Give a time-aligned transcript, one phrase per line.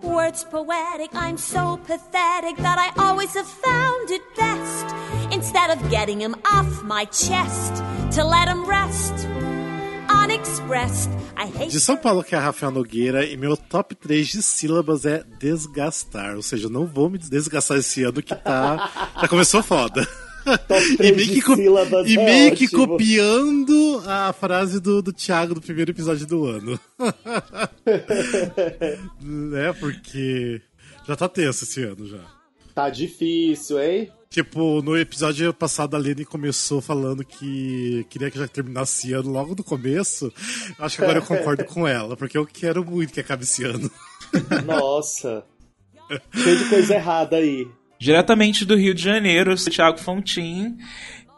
[0.00, 4.94] Words poetic, I'm so pathetic that I always have found it best.
[5.32, 9.26] Instead of getting him off my chest, to let him rest.
[11.68, 15.24] De São Paulo, que é a Rafael Nogueira, e meu top 3 de sílabas é
[15.38, 16.36] desgastar.
[16.36, 18.90] Ou seja, não vou me desgastar esse ano que tá.
[19.20, 20.06] Já começou foda.
[20.92, 25.90] E 3 meio, que, e meio que copiando a frase do, do Thiago do primeiro
[25.90, 26.78] episódio do ano.
[29.20, 29.72] né?
[29.78, 30.60] Porque
[31.06, 32.20] já tá tenso esse ano já.
[32.74, 34.12] Tá difícil, hein?
[34.28, 39.30] Tipo, no episódio passado a Lene começou falando que queria que já terminasse esse ano
[39.30, 40.32] logo do começo.
[40.78, 43.90] Acho que agora eu concordo com ela, porque eu quero muito que acabe esse ano.
[44.66, 45.44] Nossa.
[46.34, 47.66] Cheio de coisa errada aí.
[47.98, 50.76] Diretamente do Rio de Janeiro, eu sou o Thiago Fontin.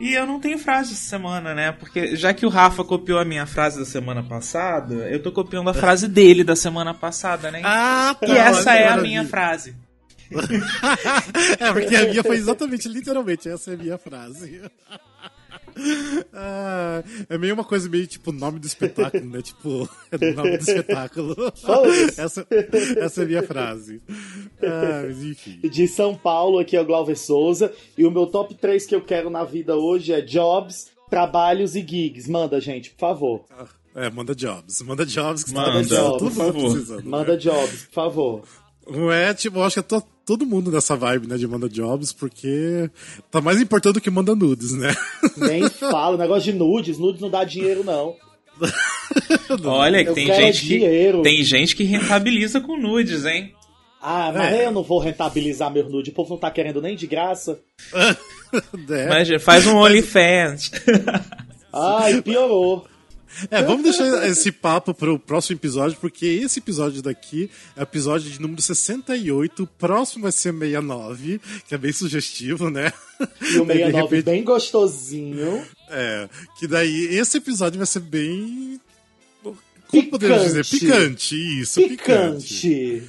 [0.01, 1.73] E eu não tenho frase essa semana, né?
[1.73, 5.69] Porque já que o Rafa copiou a minha frase da semana passada, eu tô copiando
[5.71, 7.63] a frase dele da semana passada, né?
[7.65, 8.27] Ah, tá.
[8.27, 9.75] e essa é a minha frase.
[11.59, 14.63] é, porque a minha foi exatamente, literalmente, essa é a minha frase.
[16.33, 19.43] Ah, é meio uma coisa meio tipo nome do espetáculo, né?
[19.43, 21.37] Tipo, é do nome do espetáculo.
[22.17, 22.47] Essa,
[22.99, 24.01] essa é a minha frase.
[24.63, 25.61] Ah, mas enfim.
[25.69, 27.73] De São Paulo, aqui é o Glauber Souza.
[27.97, 31.81] E o meu top 3 que eu quero na vida hoje é jobs, trabalhos e
[31.87, 32.29] gigs.
[32.31, 33.45] Manda, gente, por favor.
[33.95, 34.81] É, manda jobs.
[34.83, 36.97] Manda jobs que Manda, tá precisando, por todo mundo favor.
[36.97, 37.03] né?
[37.05, 38.43] Manda jobs, por favor.
[38.91, 42.13] Não é, tipo, eu acho que to- todo mundo nessa vibe, né, de manda jobs,
[42.13, 42.91] porque
[43.31, 44.95] tá mais importante do que manda nudes, né?
[45.37, 46.99] Nem fala, negócio de nudes.
[46.99, 48.15] Nudes não dá dinheiro, não.
[49.65, 51.23] Olha, que Eu tem gente que dinheiro.
[51.23, 53.53] tem gente que rentabiliza com nudes, hein?
[54.01, 54.67] Ah, mas É.
[54.67, 56.11] eu não vou rentabilizar meu nude.
[56.11, 57.59] O povo não tá querendo nem de graça.
[58.91, 59.07] É.
[59.09, 60.71] Mas faz um OnlyFans.
[61.71, 62.87] Ai, piorou.
[63.51, 68.31] É, vamos deixar esse papo pro próximo episódio, porque esse episódio daqui é o episódio
[68.31, 72.93] de número 68, o próximo vai ser 69, que é bem sugestivo, né?
[73.41, 75.65] E o Daí, de 69 repente- bem gostosinho.
[75.91, 78.81] É, que daí esse episódio vai ser bem.
[79.87, 80.65] Como podemos dizer?
[80.67, 80.87] Picante.
[81.35, 81.97] Picante, isso, picante.
[82.55, 83.03] Picante.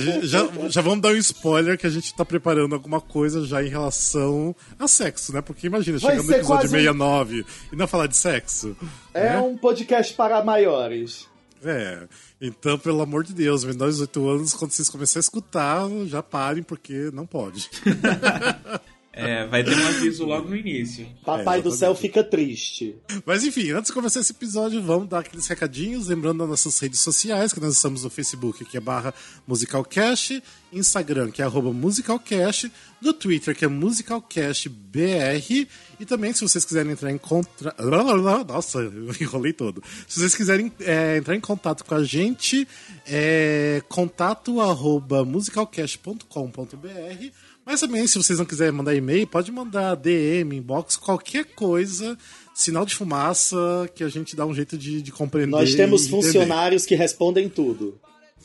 [0.00, 3.62] Gente, já, já vamos dar um spoiler que a gente tá preparando alguma coisa já
[3.62, 5.40] em relação a sexo, né?
[5.40, 8.76] Porque imagina, chegando no episódio quase um- 69 e não falar de sexo.
[9.14, 9.38] É né?
[9.38, 11.28] um podcast para maiores.
[11.64, 12.08] É.
[12.40, 16.22] Então, pelo amor de Deus, menores de 18 anos, quando vocês começarem a escutar, já
[16.22, 17.70] parem, porque não pode.
[19.18, 21.06] É, vai ter um aviso logo no início.
[21.26, 22.94] Papai É, do céu fica triste.
[23.26, 27.00] Mas enfim, antes de começar esse episódio, vamos dar aqueles recadinhos, lembrando das nossas redes
[27.00, 29.12] sociais, que nós estamos no Facebook, que é barra
[29.46, 30.40] Musicalcast,
[30.72, 32.70] Instagram, que é arroba Musicalcast,
[33.00, 35.68] no Twitter, que é MusicalcastBR,
[35.98, 37.74] e também, se vocês quiserem entrar em contra...
[38.46, 39.82] Nossa, eu enrolei todo.
[40.06, 42.68] Se vocês quiserem é, entrar em contato com a gente,
[43.06, 47.32] é contato arroba musicalcast.com.br,
[47.68, 52.16] mas também, se vocês não quiserem mandar e-mail, pode mandar DM, inbox, qualquer coisa,
[52.54, 53.56] sinal de fumaça,
[53.94, 55.50] que a gente dá um jeito de, de compreender.
[55.50, 58.00] Nós temos funcionários que respondem tudo.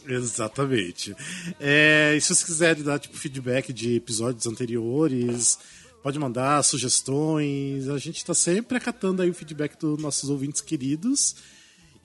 [0.05, 1.15] Exatamente.
[1.57, 5.57] É, e se vocês quiserem dar tipo, feedback de episódios anteriores,
[6.03, 7.87] pode mandar sugestões.
[7.87, 11.35] A gente está sempre acatando aí o feedback dos nossos ouvintes queridos.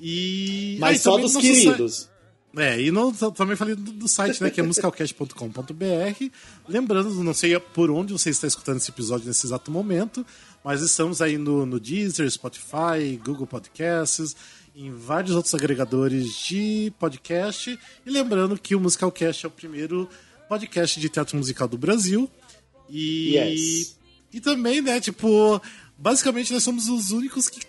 [0.01, 2.09] E Mas e só dos site- queridos.
[2.57, 6.25] É, e no- também falei do, do site, né, que é musicalcast.com.br.
[6.69, 10.25] Lembrando, não sei por onde você está escutando esse episódio nesse exato momento,
[10.65, 14.35] mas estamos aí no, no Deezer, Spotify, Google Podcasts,
[14.75, 17.79] em vários outros agregadores de podcast.
[18.07, 20.09] E lembrando que o Musicalcast é o primeiro
[20.49, 22.31] podcast de teatro musical do Brasil.
[22.89, 23.99] E, Yes.
[24.33, 25.61] e também, né, tipo,
[25.99, 27.61] basicamente nós somos os únicos que,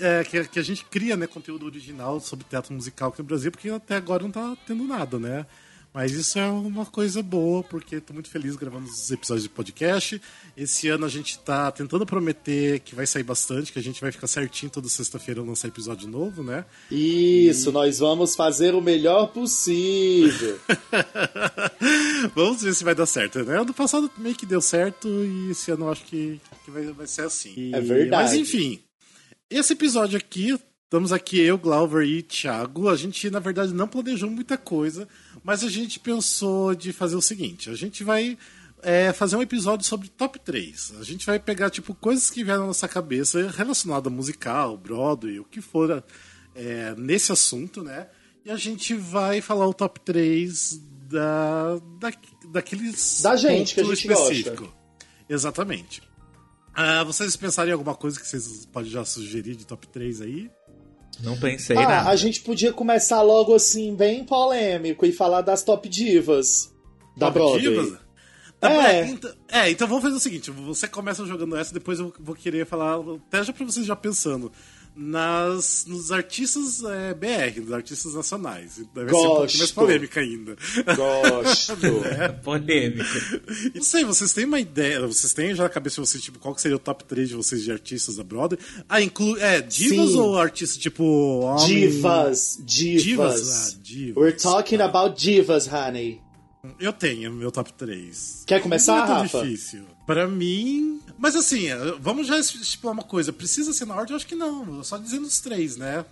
[0.00, 3.50] é, que, que a gente cria, né, conteúdo original sobre teatro musical aqui no Brasil,
[3.50, 5.46] porque até agora não tá tendo nada, né?
[5.94, 10.18] Mas isso é uma coisa boa, porque tô muito feliz gravando os episódios de podcast.
[10.56, 14.10] Esse ano a gente tá tentando prometer que vai sair bastante, que a gente vai
[14.10, 16.64] ficar certinho toda sexta-feira lançar episódio novo, né?
[16.90, 20.58] Isso, nós vamos fazer o melhor possível.
[22.34, 23.60] Vamos ver se vai dar certo, né?
[23.60, 27.06] Ano passado meio que deu certo e esse ano eu acho que, que vai, vai
[27.06, 27.52] ser assim.
[27.56, 28.10] E- É verdade.
[28.10, 28.80] Mas enfim,
[29.58, 32.88] esse episódio aqui, estamos aqui eu, Glauber e Thiago.
[32.88, 35.06] A gente, na verdade, não planejou muita coisa,
[35.44, 38.38] mas a gente pensou de fazer o seguinte: a gente vai
[38.82, 40.94] é, fazer um episódio sobre top 3.
[41.00, 45.38] A gente vai pegar, tipo, coisas que vieram na nossa cabeça relacionada a musical, Broadway,
[45.38, 46.02] o que for
[46.54, 48.08] é, nesse assunto, né?
[48.44, 52.12] E a gente vai falar o top 3 da, da,
[52.50, 53.22] daqueles.
[53.22, 54.72] Da gente, que a gente específico.
[55.28, 56.02] Exatamente.
[56.74, 60.50] Ah, vocês pensarem em alguma coisa que vocês podem já sugerir de top 3 aí?
[61.20, 62.10] Não pensei Ah, nada.
[62.10, 66.72] a gente podia começar logo assim, bem polêmico, e falar das top divas
[67.16, 67.60] da Top Broadway.
[67.60, 67.98] Divas?
[68.58, 69.00] Tá, É.
[69.00, 69.06] é.
[69.08, 72.64] Então, é, então vamos fazer o seguinte: você começa jogando essa, depois eu vou querer
[72.64, 72.98] falar,
[73.28, 74.50] até já pra vocês já pensando,
[74.94, 78.80] nas, nos artistas é, BR, nos artistas nacionais.
[78.94, 79.74] Deve ser um pouquinho mais Gosto.
[79.74, 80.56] polêmica ainda.
[80.96, 81.72] Gosto.
[82.44, 83.04] Polêmico.
[83.74, 86.38] E não sei, vocês têm uma ideia, vocês têm já na cabeça de vocês, tipo,
[86.38, 88.60] qual que seria o top 3 de vocês de artistas da Broadway?
[88.88, 89.40] Ah, inclui.
[89.40, 90.18] É, divas Sim.
[90.18, 91.04] ou artistas tipo.
[91.04, 93.02] homem- Divas, divas.
[93.02, 94.16] Divas, ah, divas.
[94.22, 96.20] We're talking about divas, honey.
[96.78, 98.44] Eu tenho meu top 3.
[98.46, 99.42] Quer começar, Não é tão Rafa?
[99.46, 99.84] difícil.
[100.06, 101.00] Pra mim.
[101.18, 101.66] Mas assim,
[102.00, 103.32] vamos já estipular uma coisa.
[103.32, 104.12] Precisa ser na ordem?
[104.12, 104.82] Eu acho que não.
[104.82, 106.04] Só dizendo os três, né?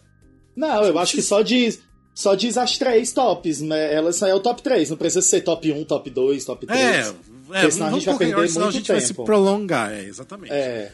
[0.54, 1.80] Não, eu acho que só diz.
[2.14, 4.90] Só diz as três tops, mas elas é o top 3.
[4.90, 6.80] Não precisa ser top 1, top 2, top 3.
[6.80, 9.08] É, é Porque senão a gente vai ordem, perder senão a muito gente vai se
[9.08, 9.24] tempo.
[9.24, 9.92] prolongar.
[9.92, 10.52] É, exatamente.
[10.52, 10.92] É.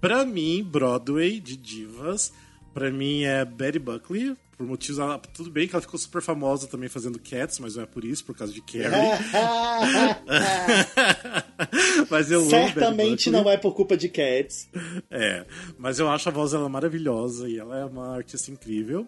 [0.00, 2.32] Pra mim, Broadway de divas,
[2.74, 4.36] pra mim é Betty Buckley.
[4.56, 4.98] Por motivos.
[4.98, 8.04] ela- Tudo bem que ela ficou super famosa também fazendo Cats, mas não é por
[8.04, 8.88] isso, por causa de Carrie.
[12.10, 14.68] mas eu Certamente não é por culpa de Cats.
[15.10, 15.44] É,
[15.78, 19.06] mas eu acho a voz dela maravilhosa e ela é uma artista incrível.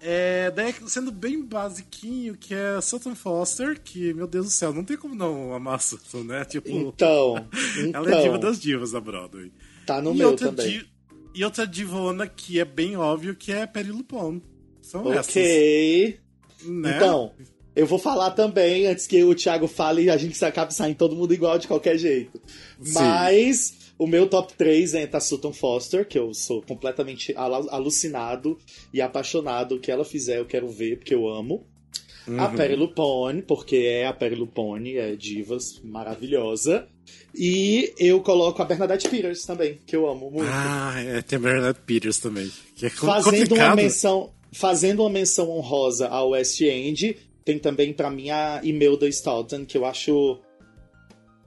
[0.00, 4.84] É, daí, sendo bem basiquinho, que é Sutton Foster, que, meu Deus do céu, não
[4.84, 6.44] tem como não amar a Sutton, né?
[6.44, 7.48] Tipo, Então,
[7.78, 9.50] então ela é diva das divas da Broadway.
[9.84, 10.78] tá no e, meu também.
[10.78, 10.88] di-
[11.34, 14.40] e outra divona que é bem óbvio, que é Perry Lupone.
[14.90, 16.18] São essas, Ok.
[16.66, 16.96] né?
[16.96, 17.32] Então,
[17.76, 21.14] eu vou falar também, antes que o Thiago fale e a gente acabe saindo todo
[21.16, 22.40] mundo igual de qualquer jeito.
[22.82, 22.92] Sim.
[22.94, 28.56] Mas o meu top 3 entra a Sutton Foster, que eu sou completamente alu- alucinado
[28.94, 29.74] e apaixonado.
[29.76, 31.66] O que ela fizer, eu quero ver, porque eu amo.
[32.26, 32.40] Uhum.
[32.40, 36.86] A Perry Lupone, porque é a Perry Lupone, é divas, maravilhosa.
[37.34, 40.50] E eu coloco a Bernadette Peters também, que eu amo muito.
[40.52, 42.50] Ah, é, tem a Bernadette Peters também.
[42.76, 43.76] Que é fazendo uma complicado.
[43.76, 49.64] menção fazendo uma menção honrosa ao West End tem também pra mim a Imelda Staunton
[49.64, 50.38] que eu acho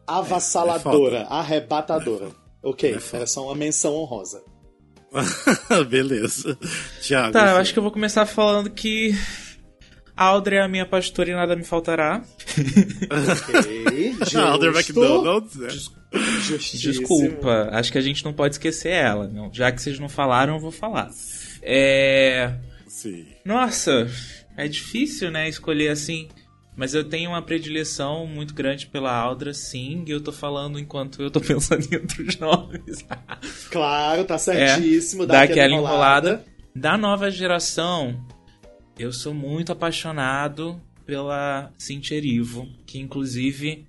[0.07, 2.29] avassaladora É, é arrebatadora
[2.63, 3.17] ok É foda.
[3.17, 4.43] era só uma menção honrosa
[5.89, 6.57] Beleza.
[7.01, 7.33] Thiago.
[7.33, 9.13] Tá, eu acho que eu vou começar falando que
[10.15, 12.23] Audrey é a minha pastora e nada me faltará.
[12.57, 15.67] ok justo, Alder McDonald's, né?
[16.43, 16.93] justíssimo.
[16.93, 19.27] Desculpa, acho que a gente não pode esquecer ela.
[19.27, 19.53] Não.
[19.53, 21.09] Já que vocês não falaram, eu vou falar.
[21.61, 22.53] É.
[23.01, 23.25] Sim.
[23.45, 24.07] Nossa,
[24.57, 26.27] é difícil, né, escolher assim.
[26.75, 31.21] Mas eu tenho uma predileção muito grande pela Aldra, sim, e eu tô falando enquanto
[31.21, 33.05] eu tô pensando em outros nomes.
[33.69, 36.29] claro tá certíssimo É, dá aquela enrolada.
[36.29, 36.45] enrolada.
[36.73, 38.25] Da nova geração,
[38.97, 43.85] eu sou muito apaixonado pela Cynthia Erivo, que inclusive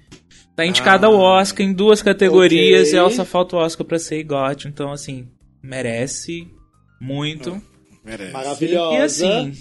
[0.57, 2.95] tá indicada ao Oscar em duas categorias Ok.
[2.95, 5.29] e ela só falta o Oscar pra ser IGOT, então assim,
[5.63, 6.49] merece
[7.01, 7.63] muito.
[8.05, 8.33] Merece.
[8.33, 9.53] maravilhosa E assim,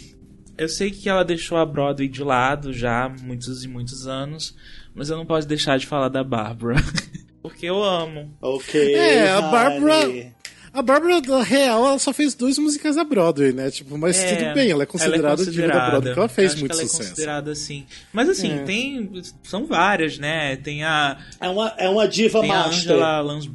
[0.57, 4.55] eu sei que ela deixou a Broadway de lado já há muitos e muitos anos,
[4.95, 6.75] mas eu não posso deixar de falar da Bárbara.
[7.41, 8.31] Porque eu amo.
[8.41, 9.41] ok É, a.
[9.41, 10.31] Bárbara-
[10.73, 13.69] A Bárbara, na real, ela só fez duas músicas da Broadway, né?
[13.71, 16.71] Tipo, mas É, tudo bem, ela é considerada diva da Broadway, porque ela fez muito
[16.71, 17.03] ela sucesso.
[17.03, 17.85] é considerada assim.
[18.13, 18.63] Mas assim, É.
[18.63, 19.11] tem.
[19.43, 20.55] São várias, né?
[20.57, 21.17] Tem a.
[21.41, 23.49] é uma, é uma diva Tem a master Angela Lans,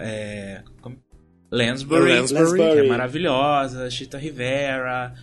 [0.00, 0.96] é, como-
[1.50, 2.56] Lansbury, Lansbury.
[2.56, 5.14] que é maravilhosa, Chita Rivera.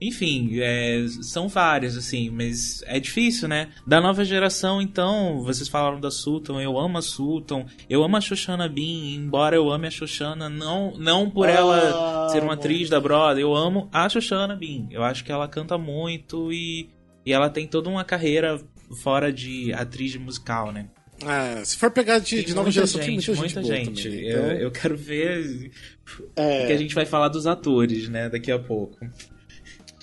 [0.00, 3.70] Enfim, é, são várias, assim, mas é difícil, né?
[3.86, 8.20] Da nova geração, então, vocês falaram da Sultan, eu amo a Sultan, eu amo a
[8.20, 13.00] Shoshana Bean, embora eu ame a Shoshana, não, não por ela ser uma atriz da
[13.00, 14.88] Broadway, eu amo a Shoshana Bean.
[14.90, 16.90] Eu acho que ela canta muito e,
[17.24, 18.60] e ela tem toda uma carreira
[19.02, 20.88] fora de atriz de musical, né?
[21.26, 24.02] Ah, se for pegar de, de nova geração, tem muita gente, muita gente.
[24.04, 24.24] também.
[24.28, 25.70] Eu, Então, eu quero ver
[26.36, 26.58] É.
[26.60, 28.98] porque a gente vai falar dos atores, né, daqui a pouco.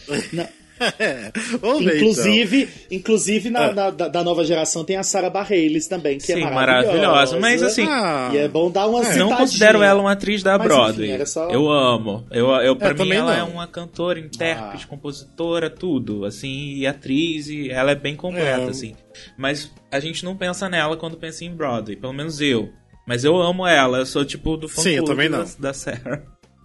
[0.10, 0.50] é.
[1.62, 3.74] Vamos ver, Inclusive, inclusive na, Ah.
[3.74, 6.98] na- da, da nova geração tem a Sarah Bareilles também, que Sim, é maravilhosa.
[6.98, 9.16] maravilhosa, mas assim, Ah, E é bom dar uma É.
[9.18, 11.06] não considero ela uma atriz da Mas, Broadway.
[11.08, 12.26] enfim, era só- Eu amo.
[12.32, 13.40] Eu, eu para É, mim ela não.
[13.40, 14.88] é uma cantora, intérprete, Ah.
[14.88, 18.70] compositora, tudo, assim, e atriz, e ela é bem completa, É.
[18.70, 18.96] assim.
[19.38, 22.70] Mas a gente não pensa nela quando pensa em Broadway, pelo menos eu.
[23.08, 25.46] Mas eu amo ela, eu sou tipo do fã Sim, eu também da, não.
[25.60, 26.22] da Sarah.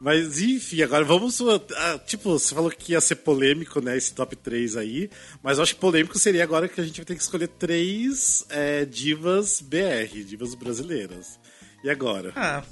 [0.06, 1.40] Mas enfim, agora vamos.
[1.40, 3.96] ah, tipo, você falou que ia ser polêmico, né?
[3.96, 5.10] Esse top 3 aí.
[5.42, 8.46] Mas eu acho que polêmico seria agora que a gente vai ter que escolher três
[8.48, 11.40] é, divas BR, divas brasileiras.
[11.82, 12.30] E agora?
[12.36, 12.62] Ah,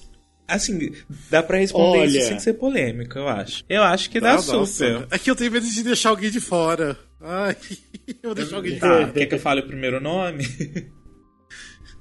[0.46, 0.92] assim,
[1.28, 2.26] dá pra responder isso Olha.
[2.28, 3.64] sem ser polêmico, eu acho.
[3.68, 5.04] Eu acho que Ah, dá super.
[5.10, 6.96] É que eu tenho medo de deixar alguém de fora.
[7.20, 7.56] Ai,
[8.22, 9.12] eu vou deixar alguém de Tá, fora.
[9.12, 10.44] quer que eu fale o primeiro nome?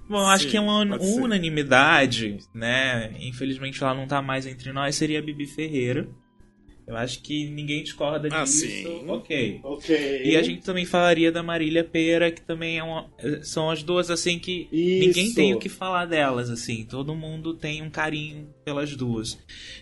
[0.09, 1.21] Bom, acho Sim, que é uma pode ser.
[1.21, 3.13] unanimidade, né?
[3.19, 6.07] Infelizmente ela não tá mais entre nós, seria a Bibi Ferreira.
[6.85, 8.67] Eu acho que ninguém discorda Ah, disso.
[8.67, 9.05] sim.
[9.07, 9.61] Ok.
[9.63, 10.21] Ok.
[10.25, 13.09] E a gente também falaria da Marília Pera, que também é uma,
[13.41, 15.07] são as duas assim que Isso.
[15.07, 16.83] ninguém tem o que falar delas, assim.
[16.83, 19.39] Todo mundo tem um carinho pelas duas.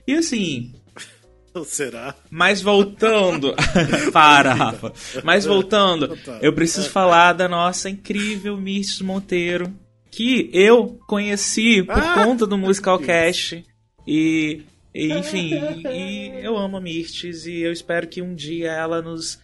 [0.07, 0.75] E assim,
[1.65, 2.15] Será?
[2.29, 3.55] mas voltando.
[4.13, 4.93] Para, Rafa.
[5.23, 6.37] Mas voltando, Tá.
[6.39, 9.73] eu preciso falar da nossa incrível Mirtes Monteiro,
[10.11, 13.63] que eu conheci por Ah, conta do Musical Cast.
[14.05, 14.61] E,
[14.93, 15.51] e, enfim,
[15.89, 19.39] e eu amo a Mirtes e eu espero que um dia ela nos,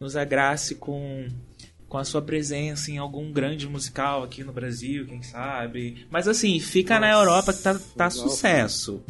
[0.00, 1.28] nos agrace com,
[1.88, 6.06] com a sua presença em algum grande musical aqui no Brasil, quem sabe.
[6.10, 9.02] Mas assim, fica na Nossa, Europa que tá, tá sucesso.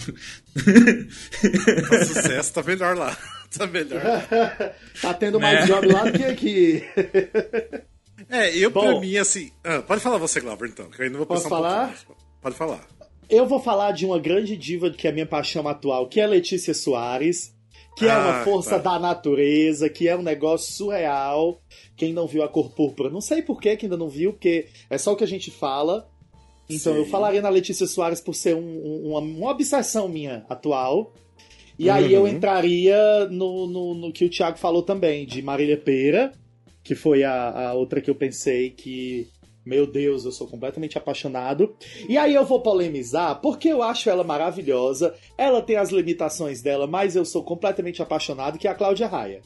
[1.88, 3.16] Tá sucesso, tá melhor lá.
[3.56, 4.02] Tá melhor.
[5.00, 5.66] Tá tendo mais Né?
[5.66, 6.82] job lá do que aqui.
[8.28, 8.80] É, eu Bom.
[8.80, 9.50] pra mim, assim.
[9.64, 11.86] ah, pode falar você, Glauber, então, que eu ainda vou Posso um falar?
[11.88, 12.06] mais.
[12.42, 12.86] Pode falar.
[13.28, 16.26] Eu vou falar de uma grande diva que é a minha paixão atual, que é
[16.26, 17.54] Letícia Soares,
[17.96, 18.92] que é uma Ah, força tá.
[18.94, 21.60] da natureza, que é um negócio surreal.
[21.96, 24.66] Quem não viu a cor púrpura, não sei por que que ainda não viu, porque
[24.88, 26.08] é só o que a gente fala.
[26.70, 26.98] Então Sim.
[27.00, 31.12] eu falaria na Letícia Soares por ser um- um- uma, uma obsessão minha atual.
[31.78, 32.28] E aí eu Uhum.
[32.28, 36.32] entraria no, no, no que o Thiago falou também, de Marília Pera,
[36.88, 39.28] que foi a, a outra que eu pensei que,
[39.62, 41.76] meu Deus, eu sou completamente apaixonado.
[42.08, 46.86] E aí eu vou polemizar, porque eu acho ela maravilhosa, ela tem as limitações dela,
[46.86, 49.42] mas eu sou completamente apaixonado, que é a Cláudia Raia.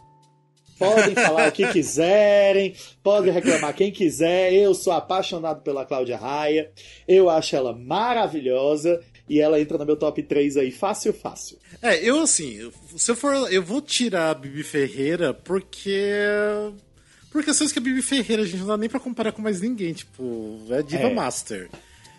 [0.78, 4.52] Podem falar o que quiserem, podem reclamar quem quiser.
[4.52, 6.70] Eu sou apaixonado pela Cláudia Raia.
[7.08, 11.58] Eu acho ela maravilhosa e ela entra no meu top 3 aí fácil, fácil.
[11.80, 13.34] É, eu assim, se eu for.
[13.52, 16.06] Eu vou tirar a Bibi Ferreira porque.
[17.32, 19.60] Por questões que a Bibi Ferreira a gente não dá nem pra comparar com mais
[19.60, 21.14] ninguém, tipo, é Diva É.
[21.14, 21.70] Master.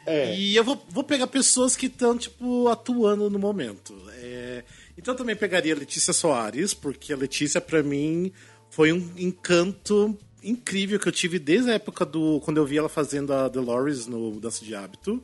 [0.05, 0.35] É.
[0.35, 3.95] E eu vou, vou pegar pessoas que estão, tipo, atuando no momento.
[4.17, 4.63] É,
[4.97, 8.31] então eu também pegaria a Letícia Soares, porque a Letícia, pra mim,
[8.69, 12.41] foi um encanto incrível que eu tive desde a época do.
[12.43, 15.23] quando eu vi ela fazendo a Dolores no Dança de Hábito.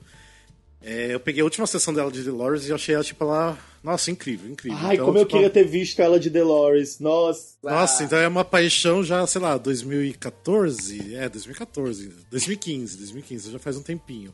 [0.82, 3.58] É, eu peguei a última sessão dela de Dolores e eu achei ela, tipo, ela.
[3.84, 4.78] Nossa, incrível, incrível.
[4.82, 7.00] Ai, Então, como eu tipo, queria ter visto ela de Dolores.
[7.00, 7.56] Nossa.
[7.62, 11.16] Nossa, então é uma paixão já, sei lá, 2014?
[11.16, 12.12] É, 2014.
[12.30, 14.34] 2015, 2015, já faz um tempinho.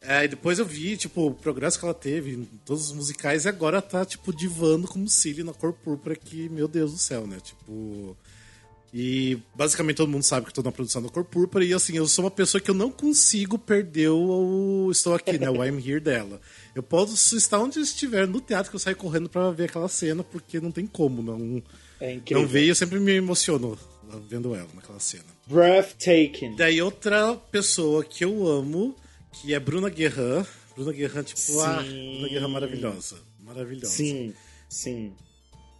[0.00, 3.44] É, e depois eu vi, tipo, o progresso que ela teve em todos os musicais
[3.44, 7.26] e agora tá, tipo, divando como Cilly na cor púrpura que, meu Deus do céu,
[7.26, 7.38] né?
[7.42, 8.16] Tipo.
[8.96, 11.96] E basicamente todo mundo sabe que eu tô na produção da cor púrpura e assim,
[11.96, 15.50] eu sou uma pessoa que eu não consigo perder o Estou Aqui, né?
[15.50, 16.40] O I'm Here dela.
[16.76, 19.88] Eu posso estar onde eu estiver no teatro que eu saio correndo pra ver aquela
[19.88, 21.60] cena, porque não tem como não,
[22.00, 22.42] É incrível.
[22.44, 23.76] não ver e eu sempre me emociono
[24.28, 25.24] vendo ela naquela cena.
[25.48, 26.54] Breathtaking.
[26.54, 28.94] Daí outra pessoa que eu amo,
[29.32, 30.46] que é Bruna Guerran.
[30.76, 32.12] Bruna Guerran, tipo, ah, Sim.
[32.12, 33.16] Bruna Guerran maravilhosa.
[33.40, 33.92] Maravilhosa.
[33.92, 34.32] Sim,
[34.68, 35.12] sim.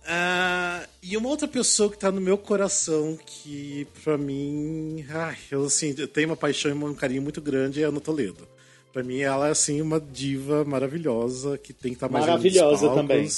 [0.06, 5.64] Ah, e uma outra pessoa que tá no meu coração, que pra mim, ai, eu
[5.64, 8.46] assim, eu tenho uma paixão e um carinho muito grande, é a Ana Toledo.
[8.92, 13.28] Pra mim, ela é assim uma diva maravilhosa que tem que estar mais Maravilhosa também.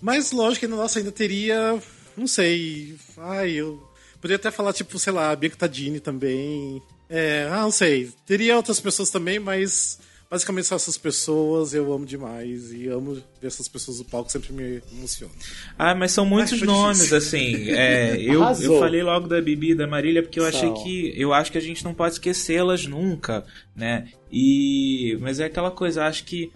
[0.00, 1.80] Mas lógico que nossa ainda teria,
[2.16, 3.82] não sei, ai, eu
[4.20, 6.80] poderia até falar tipo, sei lá, a Bianca Tadini também.
[7.08, 8.12] É, ah, não sei.
[8.26, 9.98] Teria outras pessoas também, mas
[10.30, 14.52] basicamente são essas pessoas, eu amo demais e amo ver essas pessoas no palco, sempre
[14.52, 15.32] me emociona.
[15.78, 17.16] Ah, mas são muitos nomes, difícil.
[17.16, 17.70] assim.
[17.70, 18.74] É, eu, Arrasou.
[18.74, 20.82] eu falei logo da Bibi e da Marília porque eu achei São.
[20.82, 21.12] que.
[21.16, 23.44] Eu acho que a gente não pode esquecê-las nunca,
[23.74, 24.08] né?
[24.30, 25.16] E.
[25.20, 26.52] Mas é aquela coisa, eu acho que.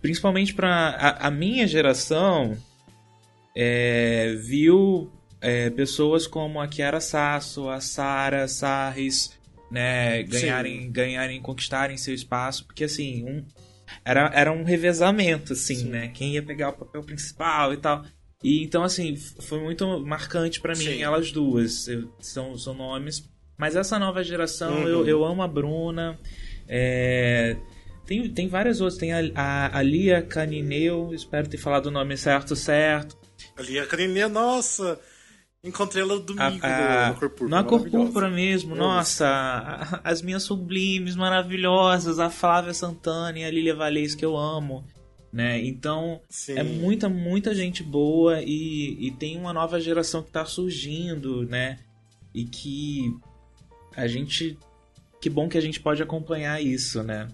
[0.00, 2.56] Principalmente pra a, a minha geração.
[3.54, 9.32] é, viu é, pessoas como a Kiara Sasso, a Sara Sarris,
[9.70, 13.44] né, ganharem, ganharem, conquistarem seu espaço, porque assim, um,
[14.04, 16.08] era, era um revezamento, assim, né?
[16.08, 18.04] Quem ia pegar o papel principal e tal.
[18.42, 21.02] E então, assim, foi muito marcante pra mim, Sim.
[21.02, 21.88] elas duas.
[21.88, 23.28] Eu- são, são nomes.
[23.56, 24.88] Mas essa nova geração, Uhum.
[24.88, 26.16] eu, eu amo a Bruna.
[26.68, 27.56] é,
[28.06, 28.98] tem, tem várias outras.
[28.98, 33.16] Tem a, a, a Lia Canineu, espero ter falado o nome certo, certo.
[33.56, 35.00] A Karininha, nossa!
[35.64, 37.50] Encontrei ela domingo A- a- no Cor Púrpura.
[37.50, 38.04] Na cor maravilhosa.
[38.04, 43.74] púrpura mesmo, Eu nossa, a- as minhas sublimes, maravilhosas, a Flávia Santana e a Lilia
[43.74, 44.84] Valês que eu amo,
[45.32, 45.60] né?
[45.64, 46.58] Então, Sim.
[46.58, 51.78] é muita, muita gente boa e, e tem uma nova geração que tá surgindo, né?
[52.32, 53.12] E que
[53.96, 54.56] a gente...
[55.20, 57.26] Que bom que a gente pode acompanhar isso, né?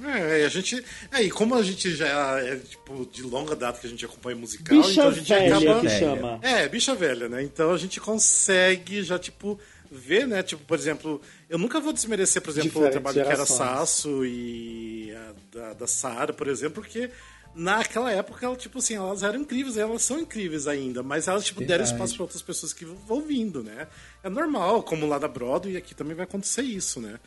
[0.00, 0.84] É, a gente.
[1.12, 4.36] É, e como a gente já é, tipo, de longa data que a gente acompanha
[4.36, 5.80] musical, Bicha então a gente velha acaba.
[5.80, 6.40] que chama.
[6.42, 7.42] É, bicha velha, né?
[7.42, 9.58] Então a gente consegue já, tipo,
[9.90, 10.42] ver, né?
[10.42, 13.58] Tipo, por exemplo, eu nunca vou desmerecer, por exemplo, o Diferentes trabalho que era gerações.
[13.58, 17.10] Sasso e a da, da Sara, por exemplo, porque
[17.54, 21.60] naquela época, ela, tipo assim, elas eram incríveis, elas são incríveis ainda, mas elas, tipo,
[21.60, 21.92] deram Verdade.
[21.92, 23.86] espaço para outras pessoas que vão vindo, né?
[24.22, 27.20] É normal, como lá da Broadway, aqui também vai acontecer isso, né?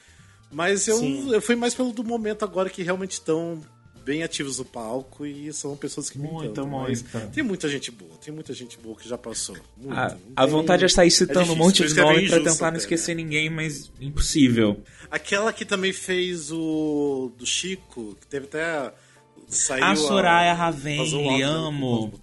[0.52, 1.34] Mas eu, Sim.
[1.34, 3.60] eu fui mais pelo do momento agora que realmente estão
[4.06, 6.68] bem ativos no palco e são pessoas que me Muito, encantam.
[6.70, 7.04] Muito.
[7.34, 9.58] Tem muita gente boa, tem muita gente boa que já passou.
[9.75, 12.30] Muita, A, não a tem- vontade é sair citando difícil, um monte de é nome
[12.30, 14.80] pra tentar não até, esquecer ninguém, mas impossível.
[15.10, 18.94] Aquela que também fez o do Chico, que teve até.
[19.48, 22.14] Saiu a Soraya Ravenli, amo.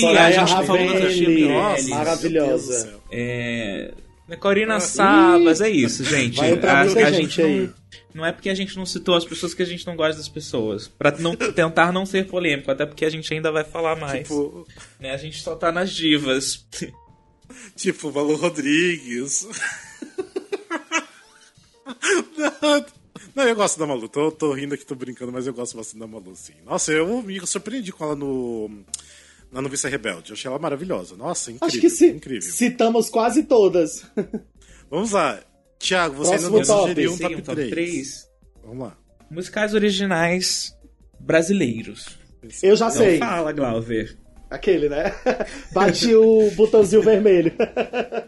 [0.00, 1.88] Soraya a gente falou da Ravenli, nossa, Meirelles.
[1.88, 2.30] maravilhosa.
[2.32, 3.00] Meu Deus do céu.
[3.12, 3.94] É...
[4.36, 6.36] Corina Sabas, é isso, gente.
[6.36, 7.60] Vai entrar a, muita a gente gente aí.
[7.60, 7.74] não,
[8.14, 10.28] não é porque a gente não citou as pessoas que a gente não gosta das
[10.28, 10.88] pessoas.
[10.88, 14.28] Pra não, tentar não ser polêmico, até porque a gente ainda vai falar mais.
[14.28, 14.66] Tipo,
[14.98, 15.12] né?
[15.12, 16.66] A gente só tá nas divas.
[17.76, 19.46] tipo, Malu Rodrigues.
[22.36, 22.84] não,
[23.34, 24.08] não, eu gosto da Malu.
[24.08, 26.54] Tô, tô rindo aqui, tô brincando, mas eu gosto bastante da Malu, sim.
[26.64, 28.84] Nossa, eu me surpreendi com ela no.
[29.52, 30.30] Na Noviça Rebelde.
[30.30, 31.16] Eu achei ela maravilhosa.
[31.16, 31.68] Nossa, incrível.
[31.88, 32.42] Acho que incrível.
[32.52, 34.04] citamos quase todas.
[34.90, 35.40] Vamos lá.
[35.78, 37.70] Tiago, você Próximo ainda não sugeriu um top, um top 3.
[37.70, 38.28] 3.
[38.64, 38.96] Vamos lá.
[39.30, 40.76] Musicais originais
[41.18, 42.06] brasileiros.
[42.62, 43.18] Eu já Não sei.
[43.18, 44.16] fala, Glauber.
[44.50, 45.14] Aquele, né?
[45.72, 47.52] Bati o botãozinho vermelho.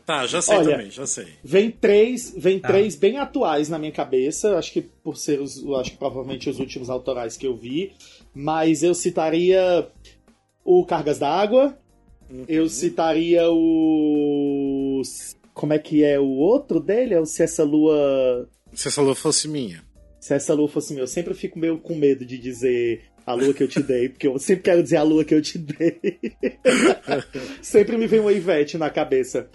[0.07, 1.29] Tá, já sei Olha, também, já sei.
[1.45, 2.69] Vem três, vem Tá.
[2.69, 4.59] três bem atuais na minha cabeça.
[4.59, 7.93] Acho que por ser os, acho que provavelmente os últimos autorais que eu vi.
[8.35, 9.87] Mas eu citaria
[10.65, 11.79] o Cargas d'Água.
[12.49, 15.03] Eu citaria o.
[15.53, 17.15] Como é que é o outro dele?
[17.15, 18.49] É o Se Essa Lua.
[18.73, 19.85] Se essa lua fosse minha.
[20.19, 21.03] Se essa lua fosse minha.
[21.03, 24.27] Eu sempre fico meio com medo de dizer a lua que eu te dei, porque
[24.27, 26.19] eu sempre quero dizer a lua que eu te dei.
[27.61, 29.49] sempre me vem uma Ivete na cabeça.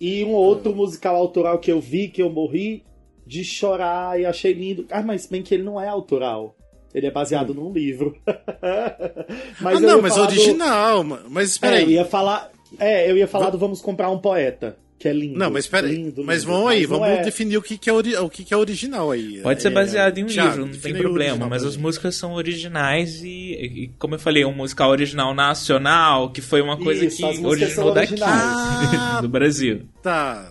[0.00, 2.82] E um outro musical autoral que eu vi, que eu morri
[3.26, 4.86] de chorar e achei lindo.
[4.90, 6.56] Ah, mas bem que ele não é autoral.
[6.94, 8.16] Ele é baseado num livro.
[8.26, 11.02] ah, eu não, mas do- original.
[11.04, 11.92] ma- Mas espera É, eu aí.
[11.94, 12.50] ia falar.
[12.78, 15.38] É, eu ia falar do Vamos Comprar um Poeta, que é lindo.
[15.38, 16.12] Não, mas espera aí.
[16.24, 18.54] Mas vamos aí, Mas vamos é- definir o que, que, é, ori- o que, que
[18.54, 19.40] é original aí.
[19.42, 22.14] Pode ser É, baseado em um Thiago, livro, não tem aí problema, mas as músicas
[22.14, 27.04] são originais e, e, como eu falei, um musical original nacional, que foi uma coisa
[27.06, 29.20] Isso, que originou daqui, originais.
[29.22, 29.82] do Brasil.
[30.02, 30.50] Tá.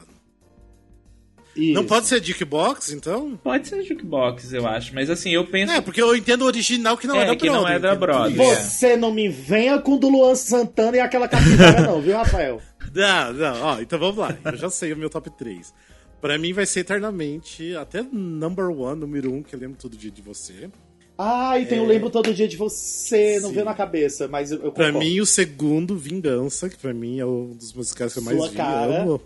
[1.56, 1.74] Isso.
[1.74, 3.38] Não pode ser Jukebox, então?
[3.44, 5.74] Pode ser jukebox, eu acho, mas assim, eu penso...
[5.74, 7.94] É, porque eu entendo o original que não é, É, da que não é da
[7.94, 8.54] Broadway.
[8.54, 8.62] isso.
[8.72, 12.62] Você não me venha com o do Luan Santana e aquela capivara, não, viu, Rafael?
[12.94, 14.38] Não, não, ó, então vamos lá.
[14.44, 15.74] Eu já sei o meu top 3.
[16.20, 20.12] Pra mim vai ser eternamente, até number one, número um, que eu lembro todo dia
[20.12, 20.70] de você.
[21.18, 23.54] Ah, e tem o Lembro Todo Dia de Você, não Sim.
[23.56, 27.26] veio na cabeça, mas eu, eu Pra mim, o segundo, Vingança, que pra mim é
[27.26, 28.56] um dos musicais que eu mais Sua vi.
[28.58, 29.04] cara.
[29.04, 29.22] Amo.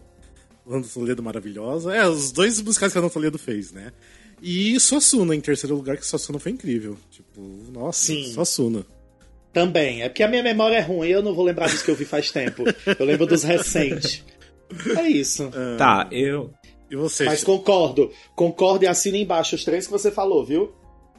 [0.68, 1.94] Ana Toledo maravilhosa.
[1.96, 3.92] É, os dois musicais que a Ana Toledo fez, né?
[4.42, 6.98] E Suassuna, em terceiro lugar, que Suassuna foi incrível.
[7.10, 8.26] Tipo, nossa, Sim.
[8.34, 8.86] Suassuna.
[9.54, 11.96] Também, é porque a minha memória é ruim, eu não vou lembrar dos que eu
[11.96, 12.64] vi faz tempo.
[13.00, 14.24] Eu lembro dos recentes.
[14.98, 15.50] É isso.
[15.78, 16.52] Tá, eu...
[16.90, 18.12] E você, Mas concordo.
[18.36, 20.72] Concordo e assina embaixo os três que você falou, viu?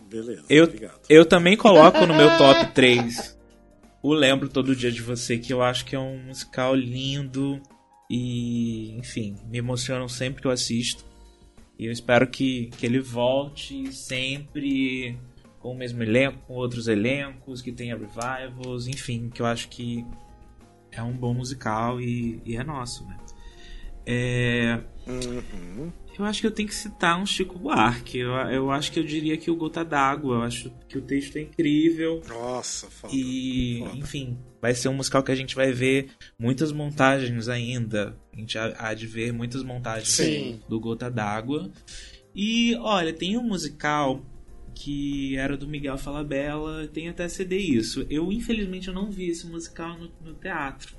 [0.08, 1.00] Beleza, Eu, obrigado.
[1.08, 3.36] eu também coloco no meu top 3
[4.02, 7.60] o Lembro Todo Dia de Você, que eu acho que é um musical lindo
[8.10, 11.04] e, enfim, me emocionam sempre que eu assisto.
[11.78, 15.18] E eu espero que, que ele volte sempre
[15.58, 20.06] com o mesmo elenco, com outros elencos, que tenha revivals, enfim, que eu acho que
[20.90, 23.16] é um bom musical e, e é nosso, né?
[24.06, 25.92] É, Uhum.
[26.18, 28.18] Eu acho que eu tenho que citar um Chico Buarque.
[28.18, 30.36] Eu, eu acho que eu diria que o Gota d'Água.
[30.36, 32.22] Eu acho que o texto é incrível.
[32.28, 33.14] Nossa, foda.
[33.14, 33.96] E, Foda.
[33.98, 38.16] enfim, vai ser um musical que a gente vai ver muitas montagens ainda.
[38.32, 40.60] A gente há de ver muitas montagens Sim.
[40.68, 41.70] do Gota d'Água.
[42.34, 44.24] E, olha, tem um musical
[44.74, 48.06] que era do Miguel Falabella, tem até CD isso.
[48.10, 50.96] Eu, infelizmente, eu não vi esse musical no, no teatro,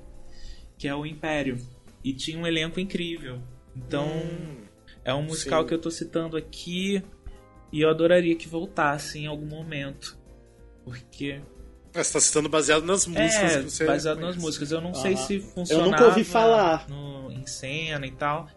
[0.78, 1.60] que é o Império.
[2.04, 3.40] E tinha um elenco incrível.
[3.76, 4.10] Então,
[5.08, 5.68] é um musical sim.
[5.70, 7.02] que eu tô citando aqui
[7.72, 10.18] e eu adoraria que voltasse em algum momento.
[10.84, 11.42] Porque
[11.96, 14.42] Ah, Você tá citando baseado nas músicas é, que você baseado nas conhece.
[14.46, 14.72] músicas.
[14.72, 16.88] Eu não sei se funcionava nunca ouvi falar.
[16.90, 18.48] No, em cena e tal,